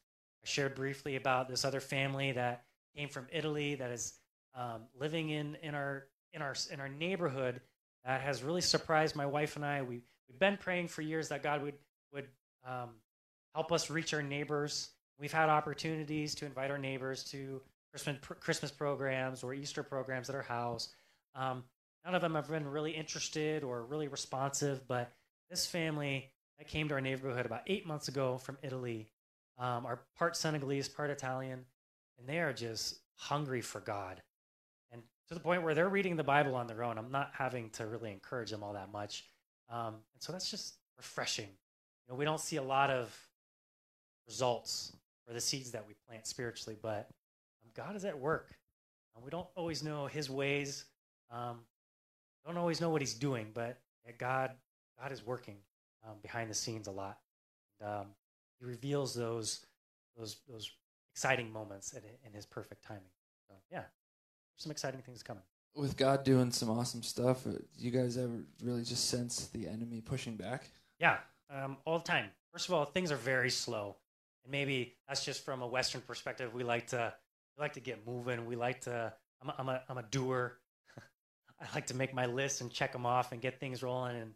[0.42, 2.64] I shared briefly about this other family that
[2.96, 4.14] came from Italy that is
[4.54, 7.60] um, living in, in, our, in, our, in our neighborhood
[8.04, 9.82] that has really surprised my wife and I.
[9.82, 11.74] We, we've been praying for years that God would,
[12.12, 12.26] would
[12.66, 12.90] um,
[13.54, 14.90] help us reach our neighbors.
[15.18, 17.60] We've had opportunities to invite our neighbors to
[17.90, 20.90] Christmas, Christmas programs or Easter programs at our house.
[21.34, 21.64] Um,
[22.04, 25.10] none of them have been really interested or really responsive, but
[25.50, 29.08] this family that came to our neighborhood about eight months ago from Italy
[29.58, 31.64] um, are part Senegalese, part Italian,
[32.18, 34.22] and they are just hungry for God.
[34.92, 36.98] And to the point where they're reading the Bible on their own.
[36.98, 39.24] I'm not having to really encourage them all that much.
[39.70, 41.46] Um, and so that's just refreshing.
[41.46, 43.16] You know, we don't see a lot of
[44.26, 44.92] results
[45.26, 47.08] for the seeds that we plant spiritually, but
[47.62, 48.54] um, God is at work.
[49.16, 50.84] Um, we don't always know His ways.
[51.30, 51.60] Um,
[52.46, 53.78] don't always know what He's doing, but
[54.16, 54.52] God,
[55.00, 55.56] God is working
[56.06, 57.18] um, behind the scenes a lot.
[57.80, 58.06] And, um,
[58.58, 59.64] he reveals those
[60.16, 60.70] those those
[61.12, 63.10] exciting moments in, in His perfect timing.
[63.48, 63.84] So yeah,
[64.56, 65.44] some exciting things coming.
[65.78, 69.68] With God doing some awesome stuff, uh, do you guys ever really just sense the
[69.68, 70.68] enemy pushing back?
[70.98, 71.18] Yeah,
[71.50, 72.30] um, all the time.
[72.52, 73.94] First of all, things are very slow,
[74.42, 76.52] and maybe that's just from a Western perspective.
[76.52, 77.14] We like to
[77.56, 78.44] we like to get moving.
[78.46, 79.12] We like to.
[79.40, 80.58] I'm a, I'm a, I'm a doer.
[81.60, 84.16] I like to make my list and check them off and get things rolling.
[84.16, 84.34] And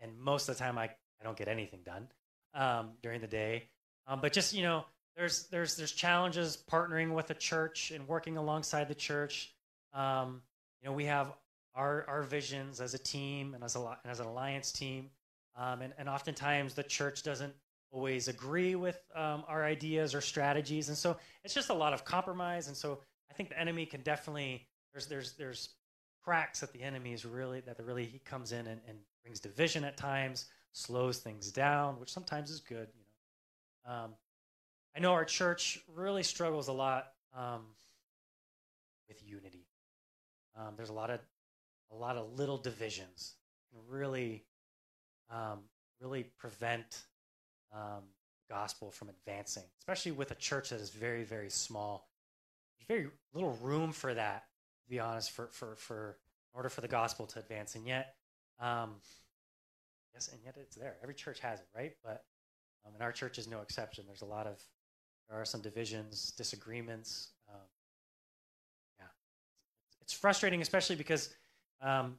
[0.00, 2.08] and most of the time, I I don't get anything done
[2.52, 3.68] um, during the day.
[4.08, 8.36] Um, but just you know, there's there's there's challenges partnering with the church and working
[8.36, 9.54] alongside the church.
[9.92, 10.42] Um,
[10.82, 11.32] you know, we have
[11.74, 15.10] our our visions as a team and as a and as an alliance team,
[15.56, 17.54] um, and and oftentimes the church doesn't
[17.92, 22.04] always agree with um, our ideas or strategies, and so it's just a lot of
[22.04, 22.68] compromise.
[22.68, 25.70] And so I think the enemy can definitely there's there's there's
[26.22, 29.84] cracks that the enemy is really that really he comes in and, and brings division
[29.84, 32.88] at times, slows things down, which sometimes is good.
[32.94, 33.04] You
[33.86, 34.10] know, um,
[34.96, 37.62] I know our church really struggles a lot um,
[39.08, 39.59] with unity.
[40.56, 41.20] Um, there's a lot of
[41.92, 43.34] a lot of little divisions
[43.70, 44.44] can really
[45.30, 45.60] um,
[46.00, 47.02] really prevent
[47.72, 48.02] um,
[48.48, 52.08] gospel from advancing, especially with a church that is very very small.
[52.78, 54.44] There's very little room for that,
[54.84, 56.18] to be honest, for for for
[56.52, 58.14] in order for the gospel to advance, and yet.
[58.58, 58.96] Um,
[60.12, 60.96] yes, and yet it's there.
[61.02, 61.92] Every church has it, right?
[62.04, 62.24] But
[62.84, 64.04] um, and our church is no exception.
[64.06, 64.62] There's a lot of
[65.28, 67.30] there are some divisions, disagreements.
[70.10, 71.32] It's frustrating, especially because
[71.80, 72.16] um,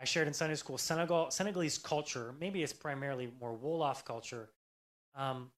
[0.00, 2.34] I shared in Sunday school Senegal Senegalese culture.
[2.40, 4.48] Maybe it's primarily more Wolof culture.
[5.14, 5.50] Um,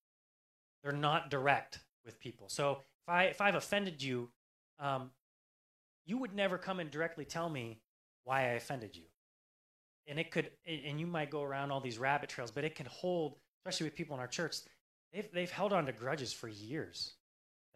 [0.82, 2.48] they're not direct with people.
[2.48, 4.28] So if I if I've offended you,
[4.80, 5.12] um,
[6.04, 7.78] you would never come and directly tell me
[8.24, 9.04] why I offended you.
[10.08, 12.86] And it could, and you might go around all these rabbit trails, but it can
[12.86, 14.56] hold, especially with people in our church,
[15.12, 17.12] they've, they've held on to grudges for years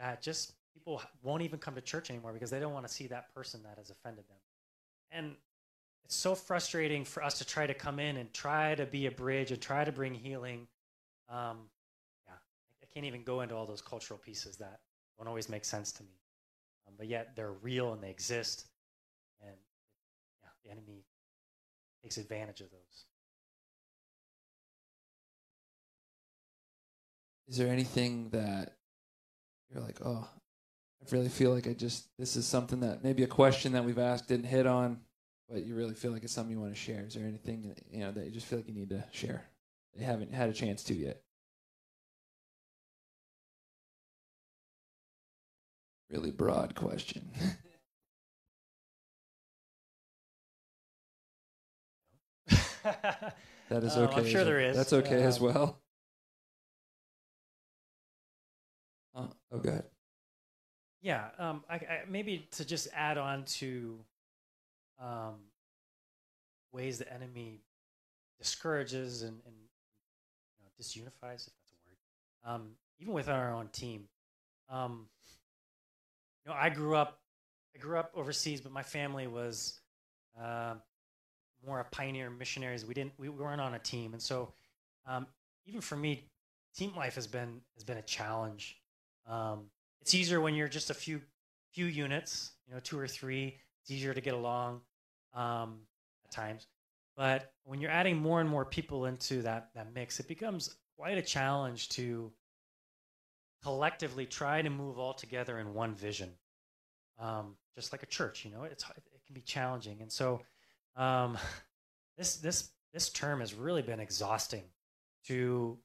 [0.00, 3.06] that just people won't even come to church anymore because they don't want to see
[3.06, 4.36] that person that has offended them.
[5.10, 5.34] And
[6.04, 9.10] it's so frustrating for us to try to come in and try to be a
[9.10, 10.68] bridge and try to bring healing.
[11.30, 11.68] Um,
[12.26, 12.34] yeah,
[12.82, 14.80] I can't even go into all those cultural pieces that
[15.18, 16.20] don't always make sense to me.
[16.86, 18.66] Um, but yet they're real and they exist.
[19.40, 19.56] And
[20.42, 21.04] yeah, the enemy
[22.02, 23.04] takes advantage of those.
[27.48, 28.76] Is there anything that
[29.72, 30.28] you're like, oh,
[31.12, 34.28] really feel like I just this is something that maybe a question that we've asked
[34.28, 35.00] didn't hit on,
[35.48, 37.04] but you really feel like it's something you want to share?
[37.06, 39.44] Is there anything that, you know that you just feel like you need to share
[39.94, 41.22] that you haven't had a chance to yet?
[46.10, 47.30] Really broad question.
[52.48, 54.14] that is okay.
[54.14, 54.76] Uh, I'm sure there is.
[54.76, 55.82] That's okay as Um, well.
[59.14, 59.82] Uh, oh, good.
[61.06, 64.00] Yeah, um, I, I, maybe to just add on to
[65.00, 65.36] um,
[66.72, 67.60] ways the enemy
[68.40, 69.54] discourages and, and
[70.58, 74.08] you know, disunifies, if that's a word, um, even within our own team.
[74.68, 75.06] Um,
[76.44, 77.20] you know, I grew up,
[77.76, 79.78] I grew up overseas, but my family was
[80.42, 80.74] uh,
[81.64, 82.84] more a pioneer missionaries.
[82.84, 84.52] We didn't, we weren't on a team, and so
[85.06, 85.28] um,
[85.66, 86.24] even for me,
[86.76, 88.76] team life has been has been a challenge.
[89.28, 89.66] Um,
[90.06, 91.20] it's easier when you're just a few
[91.72, 93.58] few units, you know, two or three.
[93.82, 94.82] It's easier to get along
[95.34, 95.80] um,
[96.24, 96.68] at times.
[97.16, 101.18] But when you're adding more and more people into that that mix, it becomes quite
[101.18, 102.30] a challenge to
[103.64, 106.30] collectively try to move all together in one vision.
[107.18, 110.40] Um, just like a church, you know, it's it can be challenging, and so
[110.94, 111.36] um,
[112.16, 114.62] this this this term has really been exhausting
[115.26, 115.76] to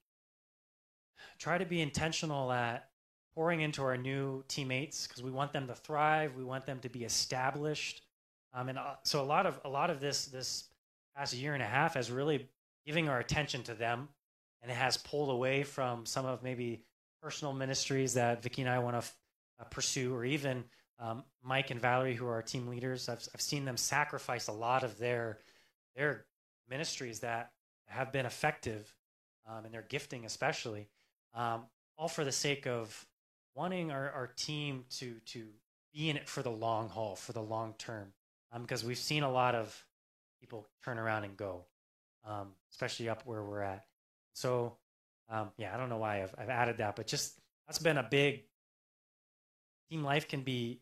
[1.39, 2.90] try to be intentional at
[3.35, 6.89] pouring into our new teammates because we want them to thrive, we want them to
[6.89, 8.01] be established,
[8.53, 10.65] um, and uh, so a lot of a lot of this this
[11.15, 12.49] past year and a half has really
[12.85, 14.09] giving our attention to them,
[14.61, 16.83] and it has pulled away from some of maybe
[17.21, 19.15] personal ministries that Vicky and I want to f-
[19.59, 20.63] uh, pursue, or even
[20.99, 23.07] um, Mike and Valerie, who are our team leaders.
[23.07, 25.39] I've I've seen them sacrifice a lot of their
[25.95, 26.25] their
[26.69, 27.51] ministries that
[27.87, 28.93] have been effective,
[29.47, 30.89] um, and their gifting especially,
[31.33, 31.63] um,
[31.97, 33.05] all for the sake of
[33.55, 35.47] wanting our, our team to to
[35.93, 38.13] be in it for the long haul, for the long term,
[38.61, 39.85] because um, we've seen a lot of
[40.39, 41.65] people turn around and go,
[42.25, 43.85] um, especially up where we're at.
[44.33, 44.77] So,
[45.29, 48.03] um, yeah, I don't know why I've, I've added that, but just that's been a
[48.03, 48.43] big
[49.89, 50.81] team life can be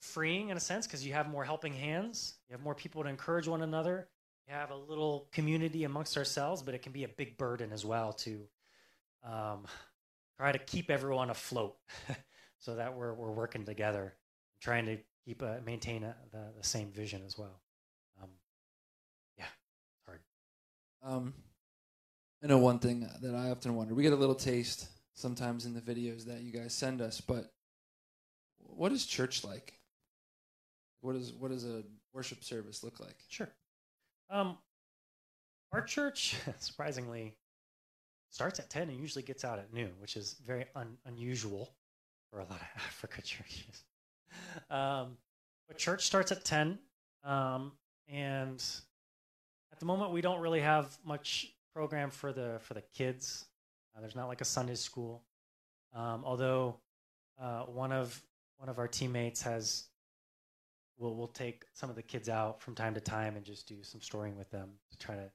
[0.00, 3.08] freeing in a sense because you have more helping hands, you have more people to
[3.08, 4.08] encourage one another,
[4.46, 7.84] you have a little community amongst ourselves, but it can be a big burden as
[7.84, 8.40] well to
[9.24, 9.66] um,
[10.38, 11.76] try to keep everyone afloat
[12.58, 14.14] so that we're, we're working together,
[14.62, 17.60] trying to keep a, maintain a, the, the same vision as well.
[18.22, 18.30] Um,
[19.36, 19.44] yeah,
[20.06, 20.20] hard.
[21.02, 21.34] Um,
[22.42, 23.94] I know one thing that I often wonder.
[23.94, 27.50] We get a little taste sometimes in the videos that you guys send us, but
[28.58, 29.74] what is church like?
[31.00, 33.16] What is what does a worship service look like?
[33.28, 33.48] Sure.
[34.30, 34.58] Um,
[35.72, 37.36] our church, surprisingly,
[38.30, 41.74] starts at 10 and usually gets out at noon, which is very un- unusual
[42.30, 43.84] for a lot of Africa churches.
[44.70, 45.16] Um,
[45.66, 46.78] but church starts at 10.
[47.24, 47.72] Um,
[48.08, 48.64] and
[49.72, 53.44] at the moment, we don't really have much program for the for the kids.
[53.94, 55.22] Uh, there's not like a Sunday school.
[55.94, 56.76] Um, although
[57.40, 58.20] uh, one of
[58.56, 59.84] one of our teammates has
[60.98, 63.76] will will take some of the kids out from time to time and just do
[63.82, 65.30] some storying with them to try to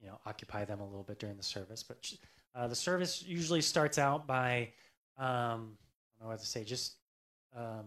[0.00, 1.82] you know occupy them a little bit during the service.
[1.82, 2.12] But
[2.54, 4.72] uh, the service usually starts out by
[5.16, 5.76] um,
[6.18, 6.94] I don't know what to say, just
[7.56, 7.86] um,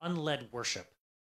[0.00, 0.86] unled worship.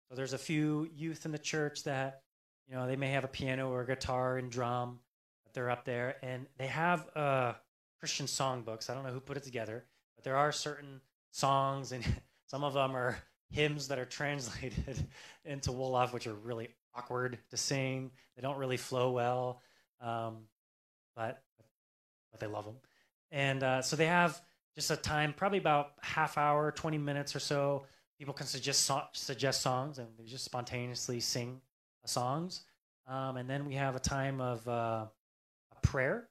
[0.10, 2.22] So there's a few youth in the church that
[2.68, 5.00] you know they may have a piano or a guitar and drum,
[5.44, 7.54] but they're up there and they have uh,
[8.00, 8.90] Christian songbooks.
[8.90, 12.04] I don't know who put it together, but there are certain songs and
[12.48, 13.18] some of them are
[13.50, 15.08] hymns that are translated
[15.46, 18.12] into Wolof, which are really awkward to sing.
[18.36, 19.62] They don't really flow well
[20.04, 20.38] um,
[21.16, 21.42] but
[22.32, 22.76] but they love them.
[23.32, 24.42] And uh, so they have
[24.76, 27.86] just a time, probably about half hour, twenty minutes or so.
[28.20, 31.62] People can suggest so- suggest songs, and they just spontaneously sing
[32.06, 32.62] songs.
[33.08, 35.06] Um, and then we have a time of uh,
[35.72, 36.30] a prayer,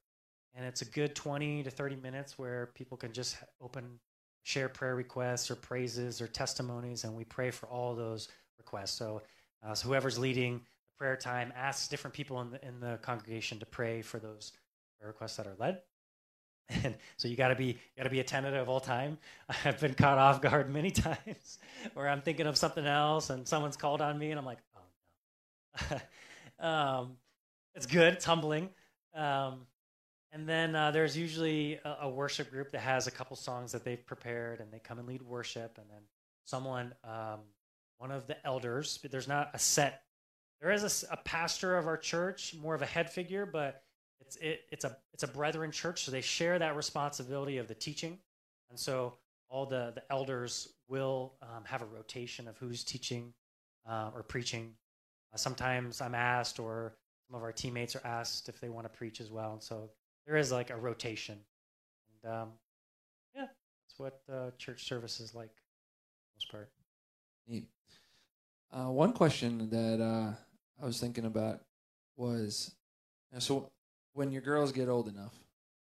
[0.54, 3.98] and it's a good twenty to thirty minutes where people can just open,
[4.42, 8.92] share prayer requests or praises or testimonies, and we pray for all those requests.
[8.92, 9.22] So,
[9.64, 10.62] uh, so whoever's leading
[11.02, 14.52] prayer time asks different people in the, in the congregation to pray for those
[15.04, 15.80] requests that are led.
[16.84, 19.18] And so you got to be you got to be attentive all time.
[19.64, 21.58] I've been caught off guard many times
[21.94, 25.98] where I'm thinking of something else and someone's called on me and I'm like, oh
[26.60, 26.66] no.
[26.66, 27.16] um,
[27.74, 28.14] it's good.
[28.14, 28.70] It's humbling.
[29.12, 29.66] Um,
[30.30, 33.84] and then uh, there's usually a, a, worship group that has a couple songs that
[33.84, 35.78] they've prepared and they come and lead worship.
[35.78, 36.02] And then
[36.44, 37.40] someone, um,
[37.98, 40.04] one of the elders, but there's not a set
[40.62, 43.82] there is a, a, pastor of our church, more of a head figure, but
[44.20, 47.74] it's it, it's a it's a brethren church, so they share that responsibility of the
[47.74, 48.16] teaching,
[48.70, 49.14] and so
[49.48, 53.34] all the the elders will um, have a rotation of who's teaching
[53.90, 54.72] uh, or preaching.
[55.34, 56.94] Uh, sometimes I'm asked, or
[57.26, 59.90] some of our teammates are asked if they want to preach as well, and so
[60.26, 61.38] there is like a rotation,
[62.22, 62.48] and um,
[63.34, 65.50] yeah, that's what uh, church service is like,
[66.36, 66.70] most part.
[67.48, 67.66] Neat.
[68.72, 70.32] Uh, one question that uh,
[70.80, 71.60] I was thinking about
[72.16, 72.74] was
[73.38, 73.70] so
[74.12, 75.32] when your girls get old enough,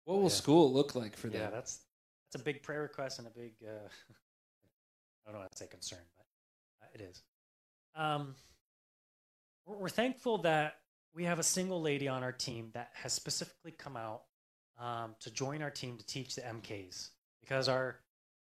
[0.06, 0.30] what will yeah.
[0.30, 1.42] school look like for them?
[1.42, 1.82] Yeah, that's
[2.26, 3.70] that's a big prayer request and a big uh,
[5.28, 6.26] I don't know how to say concern, but
[6.82, 7.24] uh, it is.
[7.96, 8.36] Um,
[9.66, 10.76] we're, we're, thankful that
[11.14, 14.24] we have a single lady on our team that has specifically come out
[14.78, 17.10] um, to join our team to teach the MKs
[17.42, 18.00] because our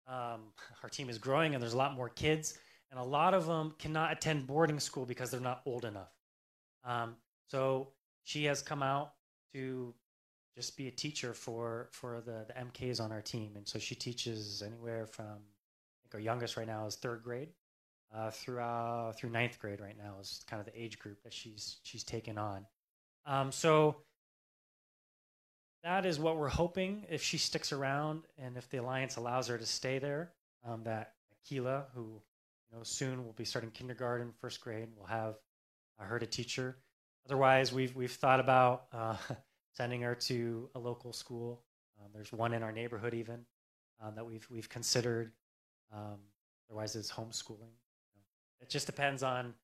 [0.06, 2.58] um, our team is growing and there's a lot more kids,
[2.90, 6.12] and a lot of them cannot attend boarding school because they're not old enough.
[6.84, 7.16] Um,
[7.48, 7.88] so
[8.24, 9.12] she has come out
[9.54, 9.94] to
[10.56, 13.94] just be a teacher for for the, the MKs on our team, and so she
[13.94, 17.50] teaches anywhere from I think our youngest right now is third grade
[18.14, 21.32] uh, through uh, through ninth grade right now is kind of the age group that
[21.32, 22.66] she's she's taken on.
[23.26, 23.96] Um, so
[25.82, 29.56] that is what we're hoping if she sticks around and if the alliance allows her
[29.56, 30.32] to stay there.
[30.66, 31.14] Um, that
[31.48, 32.20] Keela, who
[32.70, 35.36] you know soon will be starting kindergarten, first grade, will have
[36.00, 36.78] uh, her to teacher.
[37.26, 39.16] Otherwise, we've we've thought about uh,
[39.76, 41.62] sending her to a local school.
[42.00, 43.44] Um, there's one in our neighborhood even
[44.02, 45.32] um, that we've we've considered.
[45.92, 46.18] Um,
[46.68, 47.72] otherwise, it's homeschooling.
[48.60, 49.54] It just depends on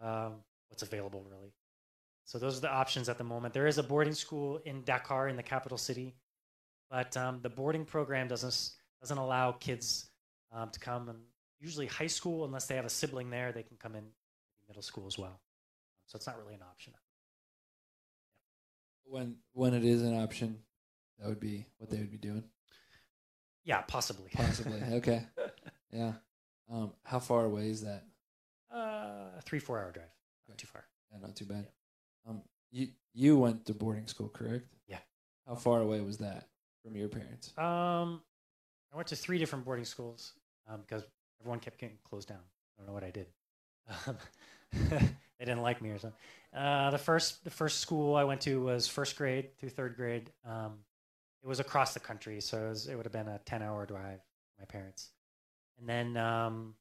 [0.00, 0.34] um,
[0.68, 1.52] what's available, really.
[2.24, 3.54] So those are the options at the moment.
[3.54, 6.14] There is a boarding school in Dakar, in the capital city,
[6.90, 10.10] but um, the boarding program doesn't doesn't allow kids
[10.52, 11.18] um, to come and
[11.60, 13.52] usually high school unless they have a sibling there.
[13.52, 14.04] They can come in
[14.68, 15.40] middle school as well.
[16.06, 16.92] So it's not really an option.
[19.04, 20.58] When when it is an option,
[21.18, 22.44] that would be what they would be doing.
[23.64, 24.30] Yeah, possibly.
[24.32, 24.80] Possibly.
[24.92, 25.26] okay.
[25.92, 26.12] Yeah.
[26.70, 28.04] Um, how far away is that?
[28.72, 30.10] Uh, three four hour drive.
[30.48, 30.84] Not too far.
[31.12, 31.68] Yeah, not too bad.
[32.28, 34.66] Um, you you went to boarding school, correct?
[34.88, 34.98] Yeah.
[35.46, 36.48] How far away was that
[36.82, 37.56] from your parents?
[37.58, 38.20] Um,
[38.92, 40.34] I went to three different boarding schools
[40.68, 41.04] um, because
[41.40, 42.38] everyone kept getting closed down.
[42.38, 43.26] I don't know what I did.
[44.06, 44.18] Um,
[45.38, 46.18] they didn't like me or something.
[46.54, 50.30] Uh, the first the first school I went to was first grade through third grade.
[50.44, 50.78] Um,
[51.42, 53.84] it was across the country, so it, was, it would have been a ten hour
[53.86, 54.20] drive.
[54.58, 55.10] My parents,
[55.78, 56.74] and then um,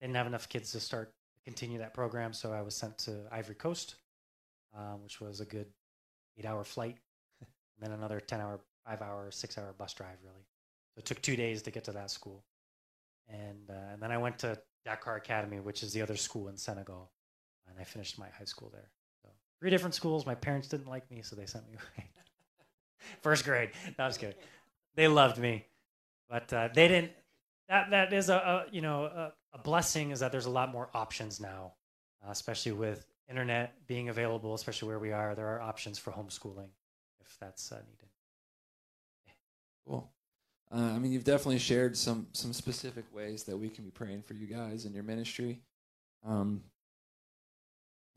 [0.00, 1.14] they didn't have enough kids to start
[1.44, 3.94] continue that program, so I was sent to Ivory Coast,
[4.76, 5.66] um, which was a good
[6.36, 6.96] eight hour flight,
[7.40, 7.48] and
[7.80, 10.18] then another ten hour, five hour, six hour bus drive.
[10.24, 10.44] Really,
[10.94, 12.44] so it took two days to get to that school,
[13.28, 16.56] and uh, and then I went to Dakar Academy, which is the other school in
[16.56, 17.12] Senegal,
[17.78, 18.90] and I finished my high school there.
[19.22, 19.28] So
[19.60, 20.26] three different schools.
[20.26, 22.08] My parents didn't like me, so they sent me away.
[23.22, 23.70] First grade.
[23.98, 24.34] No, was kidding.
[24.96, 25.64] They loved me,
[26.28, 27.12] but uh, they didn't.
[27.68, 30.72] That that is a, a you know a, a, blessing is that there's a lot
[30.72, 31.74] more options now,
[32.26, 35.34] uh, especially with internet being available, especially where we are.
[35.34, 36.70] There are options for homeschooling
[37.20, 38.08] if that's uh, needed.
[39.86, 40.10] Cool.
[40.74, 44.22] Uh, I mean, you've definitely shared some some specific ways that we can be praying
[44.22, 45.60] for you guys in your ministry.
[46.26, 46.62] Um,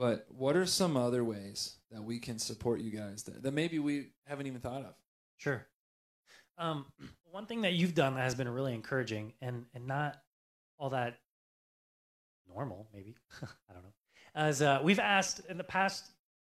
[0.02, 3.78] but what are some other ways that we can support you guys that, that maybe
[3.78, 4.96] we haven't even thought of?
[5.38, 5.68] Sure.
[6.58, 6.88] Um,
[7.30, 10.18] one thing that you've done that has been really encouraging and and not
[10.80, 11.20] all that
[12.52, 13.94] normal, maybe I don't know,
[14.34, 16.10] as uh, we've asked in the past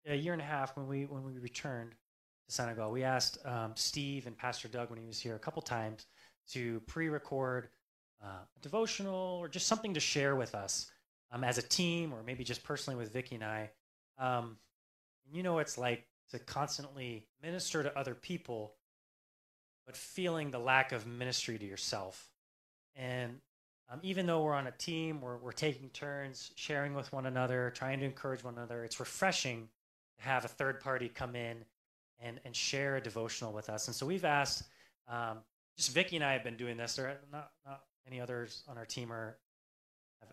[0.06, 3.72] a year and a half when we when we returned to Senegal, we asked um,
[3.74, 6.06] Steve and Pastor Doug when he was here a couple times
[6.52, 7.68] to pre-record
[8.24, 10.90] uh, a devotional or just something to share with us
[11.34, 13.70] um, as a team or maybe just personally with Vicky and I.
[14.18, 14.56] Um,
[15.32, 18.74] you know, it's like to constantly minister to other people,
[19.84, 22.30] but feeling the lack of ministry to yourself.
[22.94, 23.40] And
[23.90, 27.72] um, even though we're on a team, we're, we're taking turns, sharing with one another,
[27.74, 29.68] trying to encourage one another, it's refreshing
[30.18, 31.64] to have a third party come in
[32.20, 33.88] and, and share a devotional with us.
[33.88, 34.62] And so we've asked,
[35.08, 35.38] um,
[35.76, 36.94] just Vicky and I have been doing this.
[36.94, 39.36] There are not, not any others on our team are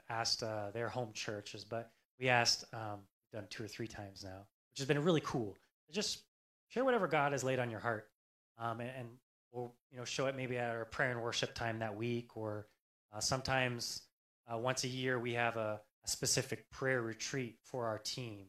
[0.10, 3.00] asked uh, their home churches, but we asked, um,
[3.32, 5.56] done two or three times now, which has been really cool.
[5.92, 6.24] Just
[6.68, 8.10] share whatever God has laid on your heart,
[8.58, 9.10] um, and, and,
[9.54, 12.68] we'll you know show it maybe at our prayer and worship time that week, or
[13.14, 14.04] uh, sometimes
[14.52, 18.46] uh, once a year we have a, a specific prayer retreat for our team,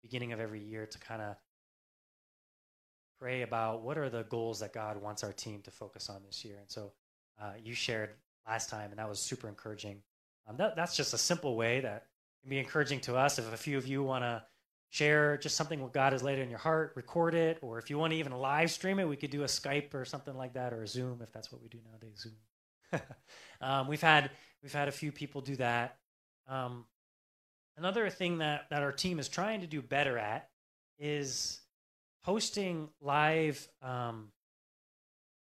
[0.00, 1.34] beginning of every year to kind of
[3.18, 6.44] pray about what are the goals that God wants our team to focus on this
[6.44, 6.56] year.
[6.60, 6.92] And so
[7.40, 8.10] uh, you shared
[8.46, 10.02] last time, and that was super encouraging.
[10.46, 12.06] Um, that, that's just a simple way that
[12.42, 13.38] can be encouraging to us.
[13.38, 14.42] If a few of you want to
[14.90, 17.98] share just something what God has laid in your heart, record it, or if you
[17.98, 20.72] want to even live stream it, we could do a Skype or something like that,
[20.72, 22.20] or a Zoom if that's what we do nowadays.
[22.20, 23.00] Zoom.
[23.60, 24.30] um, we've had
[24.62, 25.96] we've had a few people do that.
[26.46, 26.84] Um,
[27.76, 30.48] another thing that that our team is trying to do better at
[30.98, 31.60] is
[32.22, 34.28] hosting live um,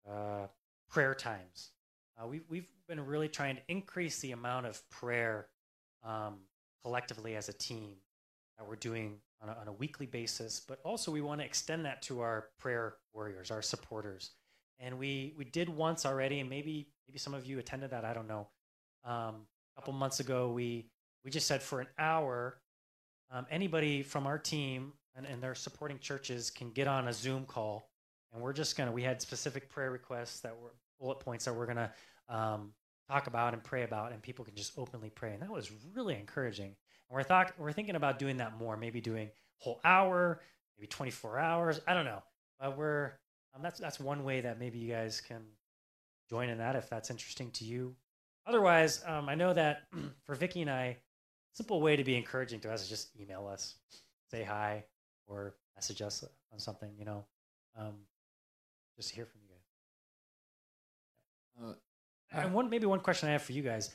[0.09, 0.47] uh,
[0.89, 1.71] prayer times.
[2.17, 5.47] Uh, we, we've been really trying to increase the amount of prayer
[6.03, 6.37] um,
[6.83, 7.95] collectively as a team
[8.57, 11.85] that we're doing on a, on a weekly basis, but also we want to extend
[11.85, 14.31] that to our prayer warriors, our supporters.
[14.79, 18.05] And we we did once already, and maybe maybe some of you attended that.
[18.05, 18.47] I don't know.
[19.03, 20.89] Um, a couple months ago, we
[21.23, 22.59] we just said for an hour,
[23.31, 27.45] um, anybody from our team and, and their supporting churches can get on a Zoom
[27.45, 27.89] call,
[28.31, 28.91] and we're just gonna.
[28.91, 31.91] We had specific prayer requests that were bullet points that we're gonna
[32.29, 32.73] um,
[33.09, 35.33] talk about and pray about, and people can just openly pray.
[35.33, 36.67] And that was really encouraging.
[37.09, 39.29] And we're thought we're thinking about doing that more, maybe doing
[39.59, 40.41] whole hour,
[40.77, 41.81] maybe 24 hours.
[41.87, 42.21] I don't know,
[42.59, 43.13] but we're
[43.55, 45.41] um, that's that's one way that maybe you guys can
[46.29, 47.95] join in that if that's interesting to you.
[48.45, 49.83] Otherwise, um, I know that
[50.25, 50.97] for Vicky and I,
[51.53, 53.75] simple way to be encouraging to us is just email us,
[54.29, 54.83] say hi,
[55.25, 56.91] or message us on something.
[56.97, 57.25] You know,
[57.77, 57.95] um,
[58.95, 59.46] just hear from you.
[61.61, 61.73] Uh,
[62.31, 63.89] and one maybe one question I have for you guys: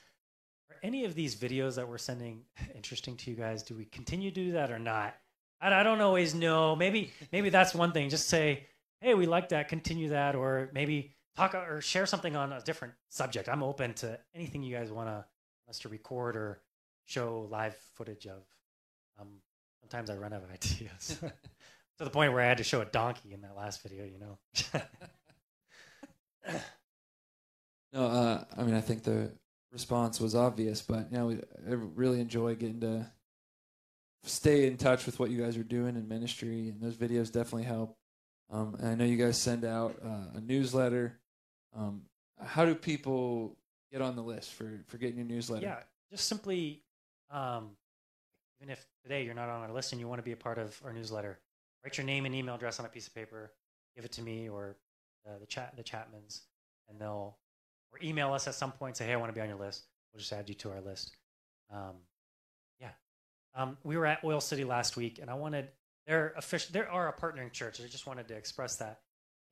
[0.70, 2.42] Are any of these videos that we're sending
[2.74, 3.62] interesting to you guys?
[3.62, 5.14] Do we continue to do that or not?
[5.60, 6.76] I, I don't always know.
[6.76, 8.08] Maybe maybe that's one thing.
[8.08, 8.66] Just say,
[9.00, 9.68] hey, we like that.
[9.68, 13.48] Continue that, or maybe talk or share something on a different subject.
[13.48, 15.24] I'm open to anything you guys want to
[15.68, 16.60] us to record or
[17.06, 18.42] show live footage of.
[19.20, 19.28] Um,
[19.80, 21.18] sometimes I run out of ideas
[21.98, 24.04] to the point where I had to show a donkey in that last video.
[24.04, 24.38] You know.
[27.92, 29.30] No, uh, I mean I think the
[29.72, 33.10] response was obvious, but you know, I really enjoy getting to
[34.24, 37.64] stay in touch with what you guys are doing in ministry, and those videos definitely
[37.64, 37.96] help.
[38.50, 41.18] Um, I know you guys send out uh, a newsletter.
[41.74, 42.02] Um,
[42.44, 43.56] how do people
[43.90, 45.64] get on the list for for getting your newsletter?
[45.64, 45.78] Yeah,
[46.10, 46.82] just simply,
[47.30, 47.70] um,
[48.60, 50.58] even if today you're not on our list and you want to be a part
[50.58, 51.38] of our newsletter,
[51.82, 53.52] write your name and email address on a piece of paper,
[53.96, 54.76] give it to me or
[55.26, 56.42] uh, the chat the Chapmans,
[56.88, 57.36] and they'll
[57.92, 58.96] or email us at some point.
[58.96, 59.84] Say, hey, I want to be on your list.
[60.12, 61.16] We'll just add you to our list.
[61.72, 61.96] Um,
[62.80, 62.90] yeah,
[63.54, 65.68] um, we were at Oil City last week, and I wanted
[66.06, 66.72] they're official.
[66.72, 67.80] They are a partnering church.
[67.80, 69.00] I just wanted to express that,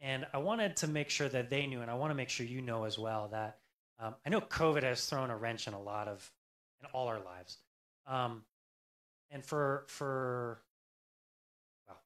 [0.01, 2.45] and I wanted to make sure that they knew, and I want to make sure
[2.47, 3.59] you know as well that
[3.99, 6.31] um, I know COVID has thrown a wrench in a lot of
[6.81, 7.59] in all our lives,
[8.07, 8.43] um,
[9.31, 10.61] and for for
[11.87, 11.99] well,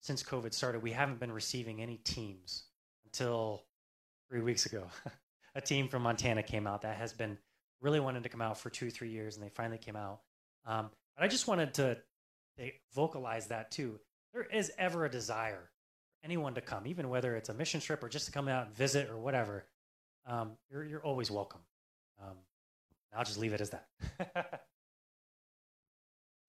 [0.00, 2.64] since COVID started, we haven't been receiving any teams
[3.04, 3.64] until
[4.28, 4.84] three weeks ago.
[5.54, 7.38] a team from Montana came out that has been
[7.80, 10.20] really wanting to come out for two, three years, and they finally came out.
[10.66, 11.98] Um, but I just wanted to
[12.56, 13.98] they vocalize that too.
[14.32, 15.70] There is ever a desire
[16.20, 18.66] for anyone to come, even whether it's a mission trip or just to come out
[18.66, 19.64] and visit or whatever.
[20.26, 21.60] Um, you're you're always welcome.
[22.22, 22.36] Um,
[23.16, 23.88] I'll just leave it as that.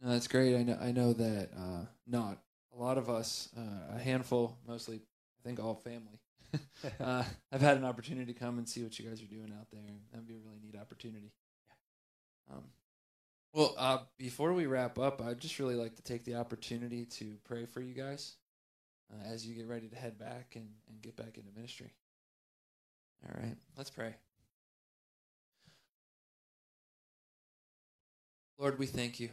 [0.01, 0.55] no, that's great.
[0.55, 2.39] I know I know that uh, not
[2.75, 6.19] a lot of us, uh, a handful, mostly I think all family.
[6.99, 9.67] uh, I've had an opportunity to come and see what you guys are doing out
[9.71, 9.81] there,
[10.11, 11.31] that'd be a really neat opportunity.
[11.67, 12.55] Yeah.
[12.55, 12.63] Um,
[13.53, 17.35] well, uh, before we wrap up, I'd just really like to take the opportunity to
[17.43, 18.35] pray for you guys
[19.11, 21.93] uh, as you get ready to head back and, and get back into ministry.
[23.25, 24.15] All right, let's pray.
[28.57, 29.29] Lord, we thank you.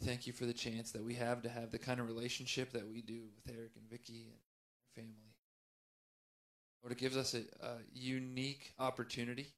[0.00, 2.72] We thank you for the chance that we have to have the kind of relationship
[2.72, 5.27] that we do with Eric and Vicky and our family.
[6.82, 9.48] Lord, it gives us a, a unique opportunity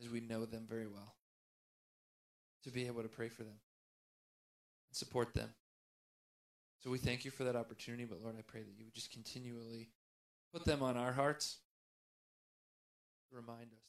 [0.00, 1.14] as we know them very well
[2.64, 3.58] to be able to pray for them
[4.88, 5.50] and support them.
[6.82, 9.12] So we thank you for that opportunity, but Lord, I pray that you would just
[9.12, 9.90] continually
[10.52, 11.58] put them on our hearts
[13.30, 13.84] to remind us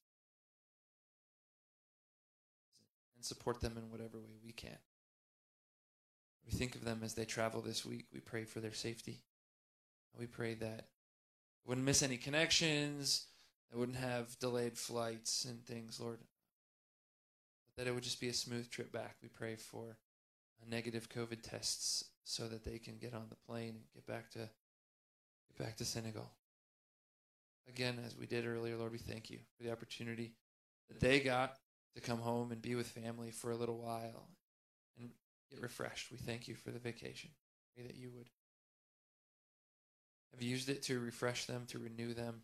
[3.16, 4.78] and support them in whatever way we can.
[6.46, 8.06] We think of them as they travel this week.
[8.14, 9.22] We pray for their safety.
[10.18, 10.88] We pray that
[11.66, 13.26] wouldn't miss any connections,
[13.72, 16.20] that wouldn't have delayed flights and things, Lord
[17.78, 19.16] that it would just be a smooth trip back.
[19.22, 19.98] We pray for
[20.62, 24.30] uh, negative COVID tests so that they can get on the plane and get back
[24.32, 26.32] to get back to Senegal.
[27.68, 30.34] Again, as we did earlier, Lord, we thank you for the opportunity
[30.90, 31.58] that they got
[31.96, 34.28] to come home and be with family for a little while
[35.00, 35.10] and
[35.50, 36.12] get refreshed.
[36.12, 37.30] We thank you for the vacation.
[37.76, 38.28] Pray that you would
[40.34, 42.42] have used it to refresh them, to renew them.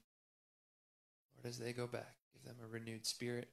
[1.35, 3.49] Lord, as they go back, give them a renewed spirit,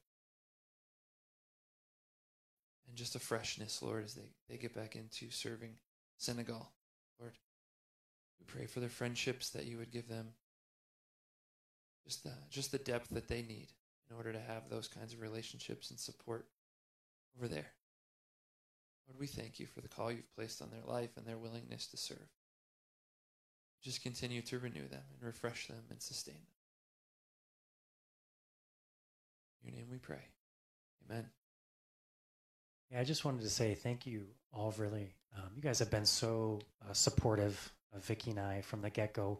[2.87, 5.73] and just a freshness, Lord, as they, they get back into serving
[6.17, 6.71] Senegal.
[7.19, 7.33] Lord,
[8.39, 10.29] we pray for their friendships that you would give them
[12.05, 13.67] just the, just the depth that they need
[14.09, 16.47] in order to have those kinds of relationships and support
[17.37, 17.71] over there.
[19.07, 21.87] Lord, we thank you for the call you've placed on their life and their willingness
[21.87, 22.29] to serve.
[23.87, 26.41] Just continue to renew them and refresh them and sustain them.
[29.63, 30.19] In your name we pray.
[31.09, 31.25] Amen.
[32.91, 34.73] Yeah, I just wanted to say thank you all.
[34.77, 38.89] Really, um, you guys have been so uh, supportive of Vicky and I from the
[38.89, 39.39] get go.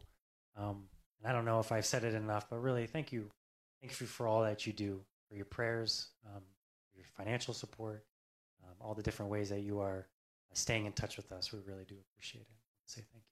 [0.55, 0.85] Um,
[1.19, 3.29] and I don't know if I've said it enough, but really, thank you,
[3.81, 6.43] thank you for all that you do, for your prayers, um,
[6.95, 8.05] your financial support,
[8.63, 10.07] um, all the different ways that you are
[10.49, 11.51] uh, staying in touch with us.
[11.51, 12.57] We really do appreciate it.
[12.85, 13.26] Say thank you.